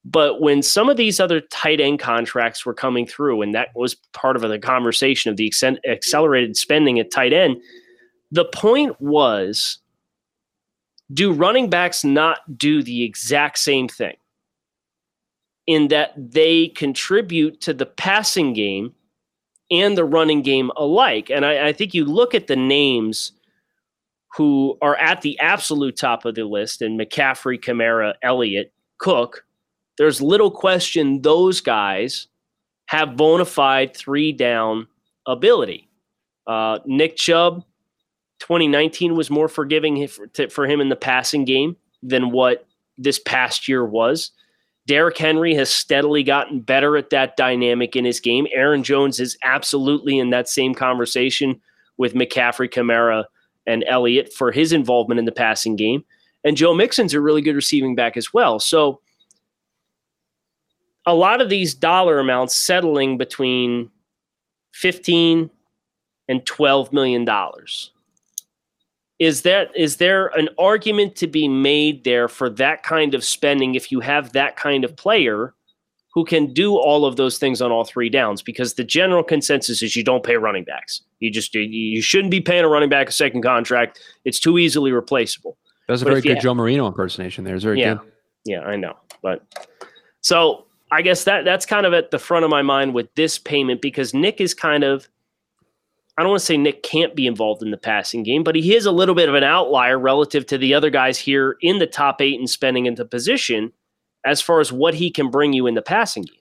but 0.06 0.40
when 0.40 0.62
some 0.62 0.88
of 0.88 0.98
these 0.98 1.20
other 1.20 1.42
tight 1.42 1.82
end 1.82 2.00
contracts 2.00 2.64
were 2.64 2.76
coming 2.76 3.08
through, 3.08 3.42
and 3.42 3.56
that 3.56 3.70
was 3.76 3.96
part 4.14 4.36
of 4.36 4.44
the 4.44 4.60
conversation 4.60 5.32
of 5.32 5.38
the 5.38 5.52
accelerated 5.90 6.56
spending 6.56 7.00
at 7.00 7.12
tight 7.12 7.34
end, 7.34 7.58
the 8.32 8.46
point 8.46 9.02
was 9.02 9.80
do 11.12 11.32
running 11.32 11.70
backs 11.70 12.04
not 12.04 12.58
do 12.58 12.84
the 12.84 13.04
exact 13.04 13.58
same 13.58 13.88
thing? 13.88 14.16
In 15.66 15.88
that 15.88 16.14
they 16.16 16.68
contribute 16.70 17.60
to 17.62 17.74
the 17.74 17.88
passing 17.88 18.54
game 18.54 18.94
and 19.72 19.98
the 19.98 20.06
running 20.06 20.44
game 20.44 20.70
alike. 20.78 21.32
And 21.32 21.44
I, 21.44 21.70
I 21.70 21.74
think 21.74 21.96
you 21.96 22.06
look 22.06 22.36
at 22.36 22.46
the 22.46 22.56
names 22.56 23.32
who 24.36 24.78
are 24.82 24.98
at 24.98 25.22
the 25.22 25.40
absolute 25.40 25.98
top 25.98 26.26
of 26.26 26.36
the 26.36 26.44
list, 26.44 26.82
and 26.82 27.00
McCaffrey, 27.00 27.60
Kamara, 27.60 28.14
Elliott, 28.22 28.72
Cook 28.98 29.46
there's 29.98 30.22
little 30.22 30.52
question 30.52 31.22
those 31.22 31.62
guys 31.62 32.28
have 32.88 33.18
bona 33.18 33.46
fide 33.46 33.96
three 33.96 34.32
down 34.32 34.88
ability. 35.26 35.90
Uh, 36.46 36.80
Nick 36.86 37.16
Chubb, 37.16 37.64
2019 38.40 39.16
was 39.16 39.30
more 39.30 39.48
forgiving 39.48 40.08
for 40.50 40.68
him 40.68 40.82
in 40.82 40.90
the 40.90 40.96
passing 40.96 41.46
game 41.46 41.76
than 42.04 42.32
what 42.32 42.68
this 42.98 43.20
past 43.20 43.68
year 43.68 43.86
was. 43.86 44.32
Derrick 44.88 45.18
Henry 45.18 45.56
has 45.56 45.70
steadily 45.70 46.22
gotten 46.22 46.60
better 46.60 46.96
at 46.96 47.10
that 47.10 47.36
dynamic 47.38 47.96
in 47.96 48.06
his 48.06 48.20
game. 48.20 48.46
Aaron 48.54 48.84
Jones 48.84 49.20
is 49.20 49.36
absolutely 49.42 50.20
in 50.20 50.30
that 50.30 50.48
same 50.48 50.76
conversation 50.76 51.60
with 51.98 52.14
McCaffrey, 52.14 52.70
Kamara, 52.70 53.24
and 53.68 53.84
Elliott 53.88 54.34
for 54.34 54.52
his 54.52 54.72
involvement 54.72 55.20
in 55.20 55.26
the 55.26 55.32
passing 55.32 55.76
game. 55.76 56.04
And 56.44 56.58
Joe 56.58 56.74
Mixon's 56.74 57.14
a 57.14 57.22
really 57.22 57.42
good 57.42 57.56
receiving 57.56 57.96
back 57.96 58.18
as 58.18 58.34
well. 58.34 58.60
So 58.60 59.02
a 61.06 61.14
lot 61.14 61.42
of 61.42 61.50
these 61.50 61.74
dollar 61.74 62.20
amounts 62.20 62.56
settling 62.56 63.18
between 63.18 63.90
15 64.74 65.50
and 66.28 66.46
12 66.46 66.92
million 66.92 67.26
dollars 67.26 67.92
is 69.20 69.44
that 69.44 69.72
is 69.76 69.98
there 69.98 70.28
an 70.38 70.50
argument 70.60 71.16
to 71.16 71.28
be 71.28 71.48
made 71.48 72.04
there 72.04 72.28
for 72.28 72.50
that 72.50 72.84
kind 72.84 73.14
of 73.14 73.24
spending 73.24 73.76
if 73.76 73.92
you 73.92 74.00
have 74.02 74.34
that 74.34 74.58
kind 74.58 74.84
of 74.84 74.96
player 74.98 75.54
who 76.16 76.26
can 76.26 76.52
do 76.54 76.78
all 76.78 77.06
of 77.06 77.18
those 77.18 77.38
things 77.38 77.62
on 77.62 77.72
all 77.72 77.84
three 77.84 78.10
downs 78.10 78.42
because 78.42 78.74
the 78.74 78.84
general 78.84 79.24
consensus 79.24 79.84
is 79.84 79.96
you 79.96 80.04
don't 80.04 80.24
pay 80.24 80.38
running 80.38 80.64
backs 80.64 81.02
you 81.20 81.30
just 81.30 81.54
you 81.54 82.02
shouldn't 82.02 82.32
be 82.32 82.42
paying 82.42 82.64
a 82.64 82.68
running 82.68 82.90
back 82.90 83.10
a 83.10 83.12
second 83.12 83.44
contract 83.44 84.00
it's 84.24 84.40
too 84.40 84.58
easily 84.58 84.92
replaceable 84.92 85.58
that 85.88 85.94
was 85.94 86.02
a 86.02 86.06
but 86.06 86.12
very 86.12 86.22
good 86.22 86.42
Joe 86.42 86.54
Marino 86.54 86.88
impersonation 86.88 87.44
there. 87.44 87.56
It's 87.56 87.64
very 87.64 87.80
yeah, 87.80 87.96
good. 87.96 88.12
Yeah, 88.46 88.62
I 88.62 88.76
know. 88.76 88.96
But 89.22 89.44
so 90.22 90.66
I 90.92 91.02
guess 91.02 91.24
that 91.26 91.46
that's 91.46 91.66
kind 91.66 91.86
of 91.86 91.94
at 91.94 92.12
the 92.12 92.20
front 92.20 92.44
of 92.44 92.52
my 92.52 92.62
mind 92.62 92.94
with 92.94 93.14
this 93.16 93.38
payment 93.38 93.82
because 93.82 94.14
Nick 94.14 94.42
is 94.42 94.54
kind 94.54 94.84
of 94.84 95.08
I 96.18 96.22
don't 96.22 96.32
want 96.32 96.40
to 96.40 96.46
say 96.46 96.58
Nick 96.58 96.82
can't 96.82 97.14
be 97.14 97.28
involved 97.28 97.62
in 97.62 97.72
the 97.72 97.78
passing 97.78 98.24
game, 98.24 98.44
but 98.44 98.56
he 98.56 98.74
is 98.74 98.86
a 98.86 98.92
little 98.92 99.16
bit 99.16 99.28
of 99.28 99.36
an 99.36 99.44
outlier 99.44 100.00
relative 100.00 100.46
to 100.48 100.58
the 100.58 100.74
other 100.74 100.90
guys 100.90 101.20
here 101.20 101.58
in 101.62 101.80
the 101.80 101.88
top 101.88 102.22
eight 102.22 102.40
and 102.40 102.50
spending 102.50 102.86
into 102.86 103.04
position 103.04 103.72
as 104.26 104.42
far 104.42 104.60
as 104.60 104.72
what 104.72 104.94
he 104.94 105.12
can 105.12 105.30
bring 105.30 105.54
you 105.54 105.68
in 105.68 105.76
the 105.76 105.82
passing 105.82 106.24
game. 106.24 106.36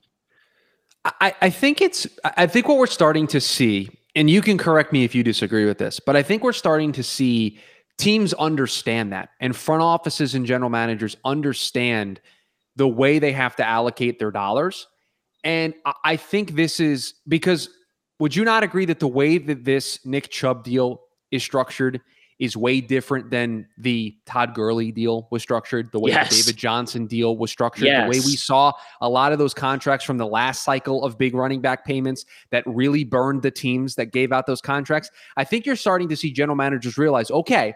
I, 1.20 1.34
I 1.42 1.50
think 1.50 1.82
it's 1.82 2.06
I 2.24 2.46
think 2.46 2.66
what 2.66 2.78
we're 2.78 2.86
starting 2.86 3.26
to 3.28 3.40
see, 3.40 3.90
and 4.14 4.30
you 4.30 4.40
can 4.40 4.56
correct 4.56 4.92
me 4.92 5.04
if 5.04 5.14
you 5.14 5.22
disagree 5.22 5.66
with 5.66 5.78
this, 5.78 6.00
but 6.00 6.16
I 6.16 6.22
think 6.22 6.42
we're 6.42 6.52
starting 6.52 6.92
to 6.92 7.02
see 7.02 7.58
teams 7.98 8.32
understand 8.34 9.12
that, 9.12 9.30
and 9.38 9.54
front 9.54 9.82
offices 9.82 10.34
and 10.34 10.46
general 10.46 10.70
managers 10.70 11.16
understand 11.24 12.20
the 12.76 12.88
way 12.88 13.18
they 13.18 13.32
have 13.32 13.54
to 13.56 13.66
allocate 13.66 14.18
their 14.18 14.30
dollars. 14.30 14.86
And 15.44 15.74
I 16.02 16.16
think 16.16 16.52
this 16.52 16.80
is 16.80 17.14
because 17.28 17.68
would 18.18 18.34
you 18.34 18.44
not 18.44 18.62
agree 18.62 18.86
that 18.86 18.98
the 18.98 19.08
way 19.08 19.36
that 19.36 19.64
this 19.64 20.04
Nick 20.06 20.30
Chubb 20.30 20.64
deal 20.64 21.02
is 21.30 21.42
structured 21.42 22.00
is 22.44 22.56
way 22.56 22.80
different 22.80 23.30
than 23.30 23.66
the 23.78 24.16
Todd 24.26 24.54
Gurley 24.54 24.92
deal 24.92 25.26
was 25.30 25.42
structured, 25.42 25.90
the 25.92 25.98
way 25.98 26.10
yes. 26.10 26.30
the 26.30 26.36
David 26.36 26.56
Johnson 26.56 27.06
deal 27.06 27.36
was 27.36 27.50
structured, 27.50 27.86
yes. 27.86 28.04
the 28.04 28.10
way 28.10 28.24
we 28.24 28.36
saw 28.36 28.72
a 29.00 29.08
lot 29.08 29.32
of 29.32 29.38
those 29.38 29.54
contracts 29.54 30.04
from 30.04 30.18
the 30.18 30.26
last 30.26 30.64
cycle 30.64 31.04
of 31.04 31.18
big 31.18 31.34
running 31.34 31.60
back 31.60 31.84
payments 31.84 32.24
that 32.50 32.62
really 32.66 33.04
burned 33.04 33.42
the 33.42 33.50
teams 33.50 33.94
that 33.96 34.12
gave 34.12 34.32
out 34.32 34.46
those 34.46 34.60
contracts. 34.60 35.10
I 35.36 35.44
think 35.44 35.66
you're 35.66 35.76
starting 35.76 36.08
to 36.08 36.16
see 36.16 36.30
general 36.30 36.56
managers 36.56 36.98
realize, 36.98 37.30
okay, 37.30 37.74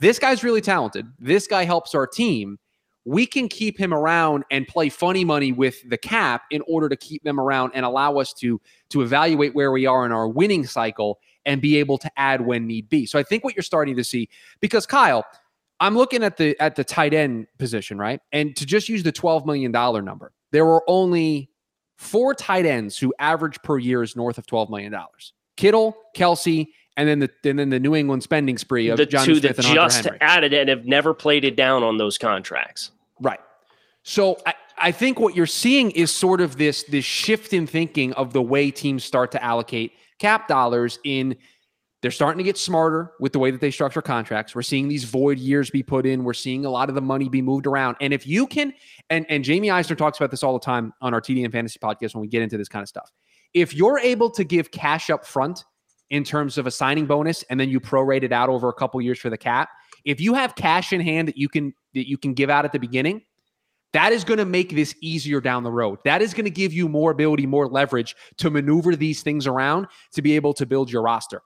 this 0.00 0.18
guy's 0.18 0.42
really 0.42 0.60
talented. 0.60 1.06
This 1.18 1.46
guy 1.46 1.64
helps 1.64 1.94
our 1.94 2.06
team 2.06 2.58
we 3.06 3.24
can 3.24 3.48
keep 3.48 3.78
him 3.78 3.94
around 3.94 4.44
and 4.50 4.66
play 4.66 4.88
funny 4.88 5.24
money 5.24 5.52
with 5.52 5.88
the 5.88 5.96
cap 5.96 6.42
in 6.50 6.60
order 6.66 6.88
to 6.88 6.96
keep 6.96 7.22
them 7.22 7.38
around 7.38 7.70
and 7.72 7.86
allow 7.86 8.18
us 8.18 8.32
to 8.32 8.60
to 8.90 9.00
evaluate 9.00 9.54
where 9.54 9.70
we 9.70 9.86
are 9.86 10.04
in 10.04 10.12
our 10.12 10.28
winning 10.28 10.66
cycle 10.66 11.20
and 11.46 11.62
be 11.62 11.78
able 11.78 11.96
to 11.98 12.10
add 12.18 12.42
when 12.42 12.66
need 12.66 12.90
be. 12.90 13.06
So 13.06 13.18
I 13.18 13.22
think 13.22 13.44
what 13.44 13.54
you're 13.56 13.62
starting 13.62 13.96
to 13.96 14.04
see 14.04 14.28
because 14.60 14.84
Kyle, 14.84 15.24
I'm 15.80 15.96
looking 15.96 16.22
at 16.22 16.36
the 16.36 16.58
at 16.60 16.76
the 16.76 16.84
tight 16.84 17.14
end 17.14 17.46
position, 17.58 17.96
right? 17.96 18.20
And 18.32 18.54
to 18.56 18.66
just 18.66 18.88
use 18.88 19.02
the 19.02 19.12
12 19.12 19.46
million 19.46 19.72
dollar 19.72 20.02
number, 20.02 20.32
there 20.50 20.66
were 20.66 20.82
only 20.86 21.50
four 21.96 22.34
tight 22.34 22.66
ends 22.66 22.98
who 22.98 23.14
average 23.18 23.62
per 23.62 23.78
year 23.78 24.02
is 24.02 24.16
north 24.16 24.36
of 24.36 24.46
12 24.46 24.68
million 24.68 24.92
dollars. 24.92 25.32
Kittle, 25.56 25.96
Kelsey, 26.14 26.74
and 26.96 27.08
then 27.08 27.20
the 27.20 27.30
and 27.44 27.58
then 27.58 27.70
the 27.70 27.80
New 27.80 27.94
England 27.94 28.22
spending 28.22 28.58
spree 28.58 28.88
of 28.88 28.98
the 28.98 29.06
Jonnu 29.06 29.40
Smith 29.40 29.56
that 29.56 29.64
just 29.64 30.08
added 30.20 30.52
and 30.52 30.68
have 30.68 30.86
never 30.86 31.14
played 31.14 31.44
it 31.44 31.56
down 31.56 31.82
on 31.82 31.96
those 31.96 32.18
contracts. 32.18 32.90
Right. 33.20 33.40
So 34.02 34.38
I, 34.46 34.54
I 34.78 34.92
think 34.92 35.18
what 35.18 35.34
you're 35.34 35.46
seeing 35.46 35.90
is 35.92 36.10
sort 36.10 36.40
of 36.40 36.56
this 36.56 36.84
this 36.84 37.04
shift 37.04 37.52
in 37.52 37.66
thinking 37.66 38.12
of 38.14 38.32
the 38.32 38.42
way 38.42 38.70
teams 38.70 39.04
start 39.04 39.32
to 39.32 39.42
allocate 39.42 39.92
cap 40.18 40.48
dollars 40.48 40.98
in 41.04 41.36
they're 42.02 42.10
starting 42.10 42.38
to 42.38 42.44
get 42.44 42.58
smarter 42.58 43.12
with 43.18 43.32
the 43.32 43.38
way 43.38 43.50
that 43.50 43.60
they 43.60 43.70
structure 43.70 44.02
contracts. 44.02 44.54
We're 44.54 44.62
seeing 44.62 44.86
these 44.86 45.04
void 45.04 45.38
years 45.38 45.70
be 45.70 45.82
put 45.82 46.06
in. 46.06 46.24
We're 46.24 46.34
seeing 46.34 46.64
a 46.64 46.70
lot 46.70 46.88
of 46.88 46.94
the 46.94 47.00
money 47.00 47.28
be 47.28 47.42
moved 47.42 47.66
around. 47.66 47.96
And 48.00 48.12
if 48.12 48.26
you 48.26 48.46
can, 48.46 48.72
and, 49.10 49.26
and 49.28 49.42
Jamie 49.42 49.70
Eisner 49.70 49.96
talks 49.96 50.18
about 50.18 50.30
this 50.30 50.42
all 50.42 50.52
the 50.52 50.64
time 50.64 50.92
on 51.00 51.14
our 51.14 51.20
TDN 51.20 51.50
Fantasy 51.50 51.78
podcast 51.78 52.14
when 52.14 52.20
we 52.20 52.28
get 52.28 52.42
into 52.42 52.58
this 52.58 52.68
kind 52.68 52.82
of 52.82 52.88
stuff. 52.88 53.10
If 53.54 53.74
you're 53.74 53.98
able 53.98 54.30
to 54.30 54.44
give 54.44 54.70
cash 54.70 55.08
up 55.10 55.26
front 55.26 55.64
in 56.10 56.22
terms 56.22 56.58
of 56.58 56.66
a 56.66 56.70
signing 56.70 57.06
bonus 57.06 57.42
and 57.44 57.58
then 57.58 57.70
you 57.70 57.80
prorate 57.80 58.22
it 58.22 58.32
out 58.32 58.50
over 58.50 58.68
a 58.68 58.74
couple 58.74 59.00
years 59.00 59.18
for 59.18 59.30
the 59.30 59.38
cap, 59.38 59.70
if 60.04 60.20
you 60.20 60.34
have 60.34 60.54
cash 60.54 60.92
in 60.92 61.00
hand 61.00 61.26
that 61.26 61.36
you 61.36 61.48
can 61.48 61.74
that 61.94 62.08
you 62.08 62.18
can 62.18 62.34
give 62.34 62.50
out 62.50 62.64
at 62.64 62.72
the 62.72 62.78
beginning, 62.78 63.22
that 63.96 64.12
is 64.12 64.24
going 64.24 64.36
to 64.36 64.44
make 64.44 64.74
this 64.74 64.94
easier 65.00 65.40
down 65.40 65.62
the 65.62 65.72
road. 65.72 65.98
That 66.04 66.20
is 66.20 66.34
going 66.34 66.44
to 66.44 66.50
give 66.50 66.70
you 66.70 66.86
more 66.86 67.12
ability, 67.12 67.46
more 67.46 67.66
leverage 67.66 68.14
to 68.36 68.50
maneuver 68.50 68.94
these 68.94 69.22
things 69.22 69.46
around 69.46 69.86
to 70.12 70.20
be 70.20 70.36
able 70.36 70.52
to 70.52 70.66
build 70.66 70.90
your 70.90 71.00
roster. 71.00 71.40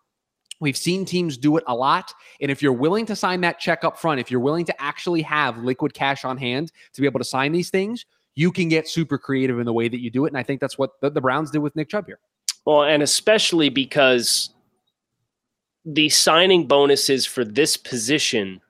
We've 0.58 0.76
seen 0.76 1.04
teams 1.04 1.38
do 1.38 1.58
it 1.58 1.64
a 1.68 1.74
lot. 1.76 2.12
And 2.40 2.50
if 2.50 2.60
you're 2.60 2.72
willing 2.72 3.06
to 3.06 3.14
sign 3.14 3.40
that 3.42 3.60
check 3.60 3.84
up 3.84 4.00
front, 4.00 4.18
if 4.18 4.32
you're 4.32 4.40
willing 4.40 4.64
to 4.64 4.82
actually 4.82 5.22
have 5.22 5.58
liquid 5.58 5.94
cash 5.94 6.24
on 6.24 6.36
hand 6.36 6.72
to 6.92 7.00
be 7.00 7.06
able 7.06 7.20
to 7.20 7.24
sign 7.24 7.52
these 7.52 7.70
things, 7.70 8.04
you 8.34 8.50
can 8.50 8.68
get 8.68 8.88
super 8.88 9.16
creative 9.16 9.60
in 9.60 9.64
the 9.64 9.72
way 9.72 9.86
that 9.86 10.00
you 10.00 10.10
do 10.10 10.24
it. 10.24 10.30
And 10.30 10.36
I 10.36 10.42
think 10.42 10.60
that's 10.60 10.76
what 10.76 11.00
the, 11.00 11.08
the 11.08 11.20
Browns 11.20 11.52
did 11.52 11.58
with 11.58 11.76
Nick 11.76 11.88
Chubb 11.88 12.06
here. 12.06 12.18
Well, 12.64 12.82
and 12.82 13.00
especially 13.00 13.68
because 13.68 14.50
the 15.84 16.08
signing 16.08 16.66
bonuses 16.66 17.26
for 17.26 17.44
this 17.44 17.76
position 17.76 18.60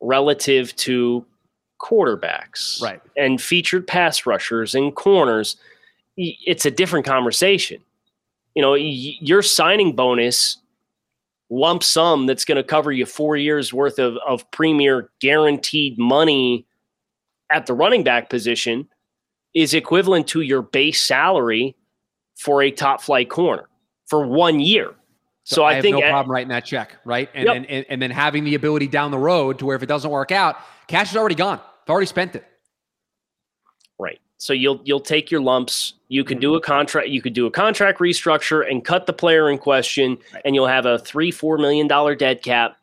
relative 0.00 0.76
to 0.76 1.26
quarterbacks 1.80 2.82
right 2.82 3.00
and 3.16 3.40
featured 3.40 3.86
pass 3.86 4.26
rushers 4.26 4.74
and 4.74 4.94
corners 4.94 5.56
it's 6.16 6.66
a 6.66 6.70
different 6.70 7.06
conversation 7.06 7.80
you 8.54 8.62
know 8.62 8.74
your 8.74 9.42
signing 9.42 9.94
bonus 9.94 10.58
lump 11.50 11.82
sum 11.82 12.26
that's 12.26 12.44
going 12.44 12.56
to 12.56 12.64
cover 12.64 12.92
you 12.92 13.06
four 13.06 13.36
years 13.36 13.72
worth 13.72 13.98
of, 13.98 14.16
of 14.26 14.48
premier 14.50 15.10
guaranteed 15.20 15.98
money 15.98 16.66
at 17.50 17.66
the 17.66 17.74
running 17.74 18.02
back 18.02 18.28
position 18.28 18.88
is 19.54 19.72
equivalent 19.72 20.26
to 20.26 20.40
your 20.40 20.62
base 20.62 21.00
salary 21.00 21.74
for 22.36 22.62
a 22.62 22.70
top 22.70 23.00
flight 23.00 23.30
corner 23.30 23.68
for 24.06 24.26
one 24.26 24.60
year 24.60 24.94
so, 25.48 25.56
so 25.56 25.62
I, 25.62 25.78
I 25.78 25.80
think 25.80 25.98
no 25.98 26.02
problem 26.02 26.30
writing 26.30 26.50
that 26.50 26.66
check, 26.66 26.98
right? 27.06 27.30
And, 27.32 27.46
yep. 27.46 27.56
and, 27.56 27.66
and 27.70 27.86
and 27.88 28.02
then 28.02 28.10
having 28.10 28.44
the 28.44 28.54
ability 28.54 28.86
down 28.86 29.10
the 29.10 29.18
road 29.18 29.58
to 29.60 29.64
where 29.64 29.76
if 29.76 29.82
it 29.82 29.86
doesn't 29.86 30.10
work 30.10 30.30
out, 30.30 30.56
cash 30.88 31.10
is 31.10 31.16
already 31.16 31.36
gone. 31.36 31.58
I've 31.88 31.92
already 31.92 32.06
spent 32.06 32.36
it. 32.36 32.44
Right. 33.98 34.20
So 34.36 34.52
you'll 34.52 34.82
you'll 34.84 35.00
take 35.00 35.30
your 35.30 35.40
lumps. 35.40 35.94
You 36.08 36.22
can 36.22 36.38
do 36.38 36.54
a 36.54 36.60
contract. 36.60 37.08
You 37.08 37.22
could 37.22 37.32
do 37.32 37.46
a 37.46 37.50
contract 37.50 37.98
restructure 37.98 38.70
and 38.70 38.84
cut 38.84 39.06
the 39.06 39.14
player 39.14 39.48
in 39.48 39.56
question, 39.56 40.18
right. 40.34 40.42
and 40.44 40.54
you'll 40.54 40.66
have 40.66 40.84
a 40.84 40.98
three 40.98 41.30
four 41.30 41.56
million 41.56 41.88
dollar 41.88 42.14
dead 42.14 42.42
cap 42.42 42.76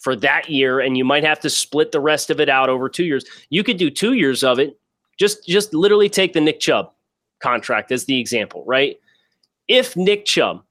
for 0.00 0.14
that 0.16 0.48
year, 0.48 0.78
and 0.78 0.96
you 0.96 1.04
might 1.04 1.24
have 1.24 1.40
to 1.40 1.50
split 1.50 1.90
the 1.90 1.98
rest 1.98 2.30
of 2.30 2.38
it 2.38 2.48
out 2.48 2.68
over 2.68 2.88
two 2.88 3.04
years. 3.04 3.24
You 3.50 3.64
could 3.64 3.76
do 3.76 3.90
two 3.90 4.12
years 4.12 4.44
of 4.44 4.60
it. 4.60 4.78
Just 5.18 5.44
just 5.46 5.74
literally 5.74 6.08
take 6.08 6.32
the 6.32 6.40
Nick 6.40 6.60
Chubb 6.60 6.92
contract 7.40 7.90
as 7.90 8.04
the 8.04 8.20
example, 8.20 8.62
right? 8.66 8.98
If 9.66 9.96
Nick 9.96 10.26
Chubb 10.26 10.62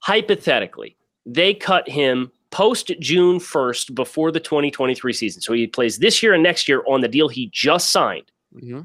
hypothetically, 0.00 0.96
they 1.24 1.54
cut 1.54 1.88
him 1.88 2.30
post 2.56 2.90
June 3.00 3.38
1st 3.38 3.94
before 3.94 4.32
the 4.32 4.40
2023 4.40 5.12
season. 5.12 5.42
So 5.42 5.52
he 5.52 5.66
plays 5.66 5.98
this 5.98 6.22
year 6.22 6.32
and 6.32 6.42
next 6.42 6.66
year 6.66 6.82
on 6.88 7.02
the 7.02 7.08
deal 7.08 7.28
he 7.28 7.50
just 7.52 7.92
signed. 7.92 8.32
Mm-hmm. 8.54 8.80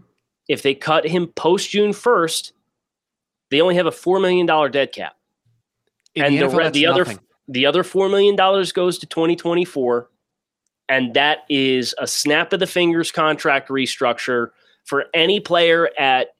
If 0.49 0.61
they 0.61 0.75
cut 0.75 1.07
him 1.07 1.27
post 1.27 1.69
June 1.69 1.91
1st, 1.91 2.51
they 3.49 3.61
only 3.61 3.75
have 3.75 3.85
a 3.85 3.91
$4 3.91 4.21
million 4.21 4.45
dead 4.71 4.91
cap. 4.91 5.15
In 6.15 6.25
and 6.25 6.37
the, 6.37 6.47
the, 6.49 6.69
the 6.71 6.85
other 6.85 7.05
the 7.47 7.65
other 7.65 7.83
$4 7.83 8.11
million 8.11 8.35
goes 8.35 8.97
to 8.99 9.05
2024 9.05 10.09
and 10.89 11.13
that 11.13 11.45
is 11.47 11.95
a 11.97 12.07
snap 12.07 12.51
of 12.51 12.59
the 12.59 12.67
fingers 12.67 13.09
contract 13.09 13.69
restructure 13.69 14.47
for 14.83 15.05
any 15.13 15.39
player 15.39 15.89
at 15.97 16.35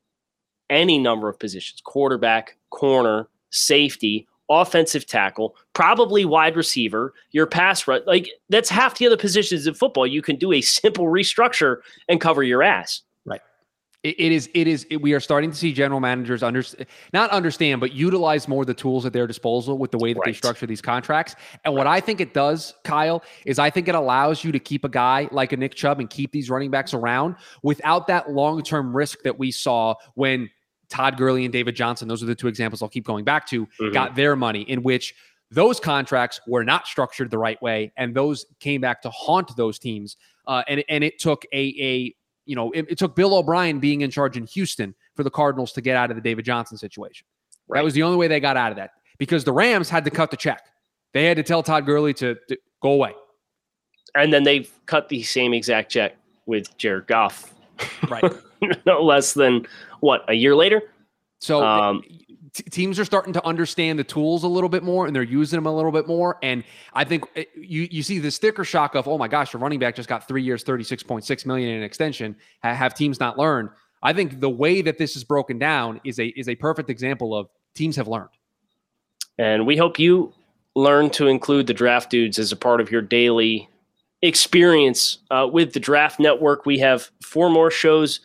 any 0.70 0.98
number 0.98 1.30
of 1.30 1.40
positions, 1.40 1.80
quarterback, 1.86 2.58
corner, 2.72 3.30
safety, 3.52 4.28
offensive 4.52 5.06
tackle, 5.06 5.56
probably 5.74 6.26
wide 6.26 6.56
receiver, 6.56 7.14
your 7.32 7.48
pass 7.48 7.88
rush. 7.88 8.02
Like 8.06 8.30
that's 8.50 8.70
half 8.70 8.98
the 8.98 9.08
other 9.08 9.18
positions 9.18 9.66
in 9.66 9.74
football. 9.74 10.06
You 10.06 10.22
can 10.22 10.36
do 10.36 10.52
a 10.52 10.62
simple 10.62 11.06
restructure 11.06 11.78
and 12.10 12.20
cover 12.20 12.44
your 12.44 12.62
ass. 12.62 13.02
Right. 13.26 13.42
It, 14.04 14.20
it 14.20 14.32
is. 14.32 14.50
It 14.54 14.68
is. 14.68 14.86
It, 14.90 15.02
we 15.02 15.14
are 15.14 15.20
starting 15.20 15.52
to 15.52 15.58
see 15.58 15.72
general 15.72 16.00
managers 16.00 16.44
under, 16.44 16.64
not 17.14 17.30
understand, 17.30 17.80
but 17.80 17.94
utilize 17.94 18.48
more 18.48 18.66
the 18.66 18.74
tools 18.74 19.06
at 19.06 19.14
their 19.14 19.28
disposal 19.28 19.78
with 19.78 19.92
the 19.92 19.98
way 19.98 20.14
that 20.14 20.20
right. 20.20 20.26
they 20.26 20.34
structure 20.34 20.66
these 20.66 20.82
contracts. 20.82 21.36
And 21.64 21.74
what 21.74 21.88
I 21.88 22.00
think 22.02 22.20
it 22.20 22.34
does, 22.34 22.74
Kyle, 22.84 23.24
is 23.46 23.60
I 23.60 23.70
think 23.70 23.88
it 23.88 23.96
allows 23.96 24.44
you 24.44 24.52
to 24.52 24.60
keep 24.60 24.84
a 24.84 24.90
guy 24.90 25.30
like 25.32 25.54
a 25.54 25.58
Nick 25.58 25.76
Chubb 25.76 26.00
and 26.00 26.10
keep 26.10 26.32
these 26.32 26.50
running 26.50 26.72
backs 26.72 26.94
around 26.94 27.36
without 27.64 28.08
that 28.08 28.32
long 28.32 28.62
term 28.64 28.96
risk 28.96 29.22
that 29.24 29.40
we 29.40 29.52
saw 29.52 29.96
when 30.16 30.50
Todd 30.92 31.18
Gurley 31.18 31.46
and 31.46 31.52
David 31.52 31.76
Johnson. 31.76 32.08
Those 32.08 32.22
are 32.22 32.28
the 32.28 32.36
two 32.36 32.48
examples 32.48 32.82
I'll 32.82 32.90
keep 32.90 33.06
going 33.06 33.26
back 33.26 33.48
to. 33.48 33.66
Mm-hmm. 33.66 33.92
Got 33.92 34.16
their 34.16 34.36
money 34.36 34.62
in 34.62 34.84
which 34.84 35.16
those 35.50 35.80
contracts 35.80 36.40
were 36.48 36.64
not 36.64 36.86
structured 36.86 37.32
the 37.32 37.38
right 37.38 37.62
way, 37.62 37.92
and 37.98 38.14
those 38.14 38.46
came 38.60 38.82
back 38.82 39.02
to 39.02 39.10
haunt 39.10 39.56
those 39.58 39.80
teams. 39.80 40.18
Uh, 40.46 40.64
and 40.68 40.84
and 40.90 41.04
it 41.04 41.20
took 41.20 41.46
a 41.54 41.76
a 41.80 42.16
you 42.46 42.56
know, 42.56 42.72
it, 42.72 42.86
it, 42.90 42.98
took 42.98 43.16
Bill 43.16 43.36
O'Brien 43.36 43.80
being 43.80 44.02
in 44.02 44.10
charge 44.10 44.36
in 44.36 44.46
Houston 44.48 44.96
for 45.16 45.24
the 45.24 45.30
Cardinals 45.30 45.72
to 45.74 45.82
get 45.82 45.96
out 45.96 46.10
of 46.10 46.16
the 46.16 46.22
David 46.22 46.44
Johnson 46.44 46.78
situation. 46.78 47.26
Right. 47.68 47.80
That 47.80 47.84
was 47.84 47.94
the 47.94 48.04
only 48.04 48.18
way 48.18 48.28
they 48.28 48.40
got 48.40 48.58
out 48.58 48.72
of 48.72 48.78
that 48.78 48.92
because 49.20 49.44
the 49.44 49.54
Rams 49.54 49.90
had 49.90 50.04
to 50.06 50.12
cut 50.12 50.32
the 50.32 50.38
check. 50.38 50.66
They 51.14 51.26
had 51.26 51.38
to 51.38 51.44
tell 51.44 51.62
Todd 51.62 51.86
Gurley 51.86 52.14
to, 52.16 52.36
to 52.50 52.58
go 52.82 52.92
away. 52.92 53.14
And 54.16 54.34
then 54.34 54.44
they 54.44 54.68
cut 54.86 55.08
the 55.08 55.24
same 55.24 55.54
exact 55.54 55.92
check 55.92 56.18
with 56.46 56.76
Jared 56.78 57.08
Goff. 57.08 57.54
Right. 58.10 58.24
no 58.86 59.04
less 59.04 59.34
than 59.34 59.66
what, 60.00 60.24
a 60.28 60.34
year 60.34 60.56
later? 60.56 60.82
So 61.40 61.66
um, 61.66 62.04
t- 62.54 62.64
teams 62.64 63.00
are 63.00 63.06
starting 63.06 63.34
to 63.34 63.46
understand 63.46 63.98
the 63.98 64.04
tools 64.04 64.44
a 64.44 64.48
little 64.48 64.70
bit 64.70 64.84
more 64.84 65.08
and 65.08 65.16
they're 65.16 65.24
using 65.24 65.58
them 65.58 65.66
a 65.66 65.76
little 65.76 65.92
bit 65.92 66.08
more. 66.08 66.38
And 66.44 66.64
I 66.94 67.04
think 67.04 67.26
it, 67.36 67.50
eh, 67.56 67.60
you 67.60 67.88
you 67.90 68.04
see 68.04 68.20
the 68.20 68.32
sticker 68.32 68.64
shock 68.64 68.96
of, 68.96 69.08
oh 69.08 69.18
my 69.18 69.28
gosh, 69.28 69.54
your 69.54 69.62
running 69.62 69.80
back 69.80 69.96
just 69.96 70.10
got 70.10 70.28
three 70.28 70.44
years, 70.44 70.64
36.6 70.64 71.46
million 71.46 71.70
in 71.70 71.78
an 71.78 71.84
extension. 71.84 72.36
have 72.62 72.94
teams 72.94 73.20
not 73.20 73.38
learned? 73.38 73.70
I 74.04 74.14
think 74.14 74.40
the 74.40 74.50
way 74.50 74.82
that 74.82 74.98
this 74.98 75.16
is 75.16 75.24
broken 75.24 75.60
down 75.60 76.02
is 76.04 76.20
a 76.20 76.28
is 76.28 76.50
a 76.50 76.56
perfect 76.56 76.90
example 76.90 77.36
of 77.36 77.50
teams 77.76 77.96
have 77.96 78.08
learned. 78.08 78.30
And 79.38 79.66
we 79.66 79.78
hope 79.78 80.00
you 80.00 80.34
learn 80.76 81.10
to 81.12 81.28
include 81.28 81.68
the 81.68 81.74
draft 81.74 82.10
dudes 82.10 82.40
as 82.40 82.52
a 82.52 82.56
part 82.56 82.82
of 82.82 82.92
your 82.92 83.02
daily 83.02 83.70
experience 84.22 85.20
uh, 85.32 85.48
with 85.52 85.74
the 85.74 85.80
draft 85.80 86.20
network. 86.20 86.66
We 86.66 86.80
have 86.80 87.10
four 87.24 87.50
more 87.50 87.72
shows 87.72 88.20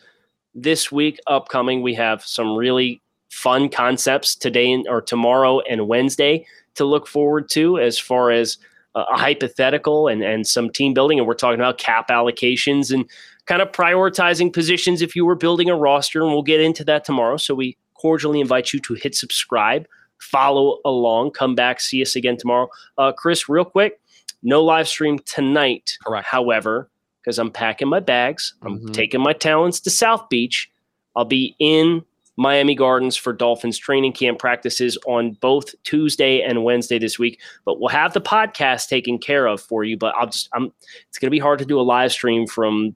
this 0.53 0.91
week 0.91 1.19
upcoming. 1.27 1.81
We 1.81 1.93
have 1.95 2.23
some 2.23 2.55
really 2.55 3.01
fun 3.29 3.69
concepts 3.69 4.35
today 4.35 4.83
or 4.87 5.01
tomorrow 5.01 5.59
and 5.61 5.87
Wednesday 5.87 6.45
to 6.75 6.85
look 6.85 7.07
forward 7.07 7.49
to 7.49 7.79
as 7.79 7.99
far 7.99 8.31
as 8.31 8.57
a 8.95 9.15
hypothetical 9.15 10.07
and, 10.07 10.23
and 10.23 10.47
some 10.47 10.71
team 10.71 10.93
building. 10.93 11.19
And 11.19 11.27
we're 11.27 11.35
talking 11.35 11.59
about 11.59 11.77
cap 11.77 12.09
allocations 12.09 12.91
and 12.91 13.05
kind 13.45 13.61
of 13.61 13.71
prioritizing 13.71 14.51
positions 14.51 15.01
if 15.01 15.15
you 15.15 15.25
were 15.25 15.35
building 15.35 15.69
a 15.69 15.75
roster. 15.75 16.21
And 16.23 16.31
we'll 16.31 16.41
get 16.41 16.61
into 16.61 16.83
that 16.85 17.05
tomorrow. 17.05 17.37
So 17.37 17.53
we 17.53 17.77
cordially 17.93 18.39
invite 18.39 18.73
you 18.73 18.79
to 18.81 18.93
hit 18.95 19.15
subscribe, 19.15 19.87
follow 20.19 20.79
along, 20.83 21.31
come 21.31 21.53
back, 21.53 21.79
see 21.79 22.01
us 22.01 22.15
again 22.15 22.37
tomorrow. 22.37 22.69
Uh, 22.97 23.11
Chris, 23.11 23.47
real 23.47 23.65
quick, 23.65 23.99
no 24.43 24.63
live 24.63 24.87
stream 24.87 25.19
tonight. 25.19 25.97
Correct. 26.05 26.27
However, 26.27 26.89
because 27.21 27.39
I'm 27.39 27.51
packing 27.51 27.87
my 27.87 27.99
bags, 27.99 28.55
I'm 28.61 28.79
mm-hmm. 28.79 28.91
taking 28.91 29.21
my 29.21 29.33
talents 29.33 29.79
to 29.81 29.89
South 29.89 30.29
Beach. 30.29 30.69
I'll 31.15 31.25
be 31.25 31.55
in 31.59 32.03
Miami 32.37 32.75
Gardens 32.75 33.17
for 33.17 33.33
Dolphins 33.33 33.77
training 33.77 34.13
camp 34.13 34.39
practices 34.39 34.97
on 35.07 35.31
both 35.41 35.73
Tuesday 35.83 36.41
and 36.41 36.63
Wednesday 36.63 36.99
this 36.99 37.17
week. 37.17 37.41
But 37.65 37.79
we'll 37.79 37.89
have 37.89 38.13
the 38.13 38.21
podcast 38.21 38.87
taken 38.87 39.17
care 39.17 39.47
of 39.47 39.59
for 39.59 39.83
you. 39.83 39.97
But 39.97 40.15
I'll 40.15 40.27
just, 40.27 40.47
I'm, 40.53 40.71
it's 41.09 41.17
going 41.17 41.27
to 41.27 41.31
be 41.31 41.39
hard 41.39 41.59
to 41.59 41.65
do 41.65 41.79
a 41.79 41.81
live 41.81 42.11
stream 42.11 42.45
from 42.45 42.95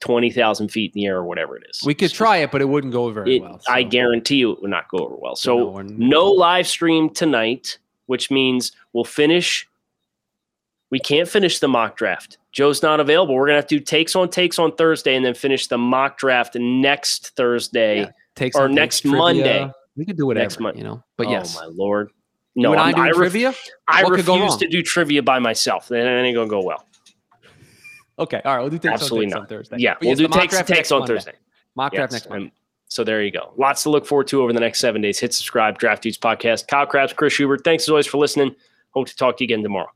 20,000 0.00 0.68
feet 0.68 0.92
in 0.94 1.00
the 1.00 1.06
air 1.06 1.16
or 1.16 1.24
whatever 1.24 1.56
it 1.56 1.64
is. 1.70 1.80
We 1.84 1.94
could 1.94 2.12
try 2.12 2.38
it, 2.38 2.50
but 2.50 2.60
it 2.60 2.68
wouldn't 2.68 2.92
go 2.92 3.10
very 3.10 3.36
it, 3.36 3.42
well. 3.42 3.60
So. 3.60 3.72
I 3.72 3.82
guarantee 3.82 4.36
you 4.36 4.52
it 4.52 4.60
would 4.60 4.70
not 4.70 4.88
go 4.88 4.98
over 4.98 5.16
well. 5.16 5.36
So, 5.36 5.80
no, 5.80 5.82
no 5.82 6.30
live 6.30 6.68
stream 6.68 7.08
tonight, 7.08 7.78
which 8.06 8.30
means 8.30 8.72
we'll 8.92 9.04
finish. 9.04 9.66
We 10.92 11.00
can't 11.00 11.28
finish 11.28 11.58
the 11.58 11.66
mock 11.66 11.96
draft. 11.96 12.38
Joe's 12.52 12.82
not 12.82 13.00
available. 13.00 13.34
We're 13.34 13.46
going 13.46 13.54
to 13.54 13.62
have 13.62 13.66
to 13.68 13.78
do 13.78 13.84
takes 13.84 14.14
on 14.14 14.28
takes 14.30 14.60
on 14.60 14.76
Thursday 14.76 15.16
and 15.16 15.24
then 15.24 15.34
finish 15.34 15.66
the 15.66 15.78
mock 15.78 16.18
draft 16.18 16.54
next 16.54 17.34
Thursday. 17.34 18.02
Yeah 18.02 18.10
takes 18.34 18.56
or 18.56 18.68
next 18.68 19.00
trivia. 19.00 19.18
Monday. 19.18 19.70
We 19.96 20.04
could 20.04 20.16
do 20.16 20.26
whatever, 20.26 20.44
next 20.44 20.60
month, 20.60 20.78
you 20.78 20.84
know. 20.84 21.02
But 21.16 21.28
yes, 21.28 21.56
oh, 21.56 21.64
yes, 21.64 21.70
my 21.70 21.74
lord, 21.76 22.10
no, 22.54 22.74
I 22.74 22.92
do 22.92 23.12
trivia. 23.12 23.54
I 23.88 24.04
what 24.04 24.12
refuse 24.12 24.56
to 24.56 24.68
do 24.68 24.82
trivia 24.82 25.22
by 25.22 25.38
myself. 25.38 25.88
Then 25.88 26.06
it 26.06 26.26
ain't 26.26 26.34
gonna 26.34 26.48
go 26.48 26.62
well. 26.62 26.86
Okay, 28.18 28.40
all 28.44 28.54
right, 28.54 28.60
we'll 28.60 28.70
do 28.70 28.78
takes 28.78 28.94
Absolutely 28.94 29.26
on, 29.26 29.30
takes 29.30 29.34
not. 29.34 29.40
on 29.42 29.46
Thursday. 29.48 29.76
Yeah, 29.78 29.94
but 29.94 30.00
we'll 30.02 30.10
yes, 30.10 30.18
do 30.18 30.28
takes 30.28 30.62
takes 30.62 30.92
on 30.92 31.06
Thursday. 31.06 31.34
Mock 31.76 31.92
draft 31.92 32.12
yes, 32.12 32.22
next 32.22 32.30
month. 32.30 32.52
So 32.88 33.04
there 33.04 33.22
you 33.22 33.30
go. 33.30 33.52
Lots 33.56 33.82
to 33.84 33.90
look 33.90 34.06
forward 34.06 34.28
to 34.28 34.42
over 34.42 34.52
the 34.52 34.60
next 34.60 34.80
seven 34.80 35.00
days. 35.00 35.18
Hit 35.18 35.32
subscribe, 35.32 35.78
Draft 35.78 36.02
Dudes 36.02 36.18
Podcast. 36.18 36.68
Kyle 36.68 36.86
Crabbs, 36.86 37.14
Chris 37.14 37.32
Schubert. 37.32 37.64
Thanks 37.64 37.84
as 37.84 37.88
always 37.88 38.06
for 38.06 38.18
listening. 38.18 38.54
Hope 38.90 39.06
to 39.06 39.16
talk 39.16 39.38
to 39.38 39.44
you 39.44 39.46
again 39.46 39.62
tomorrow. 39.62 39.88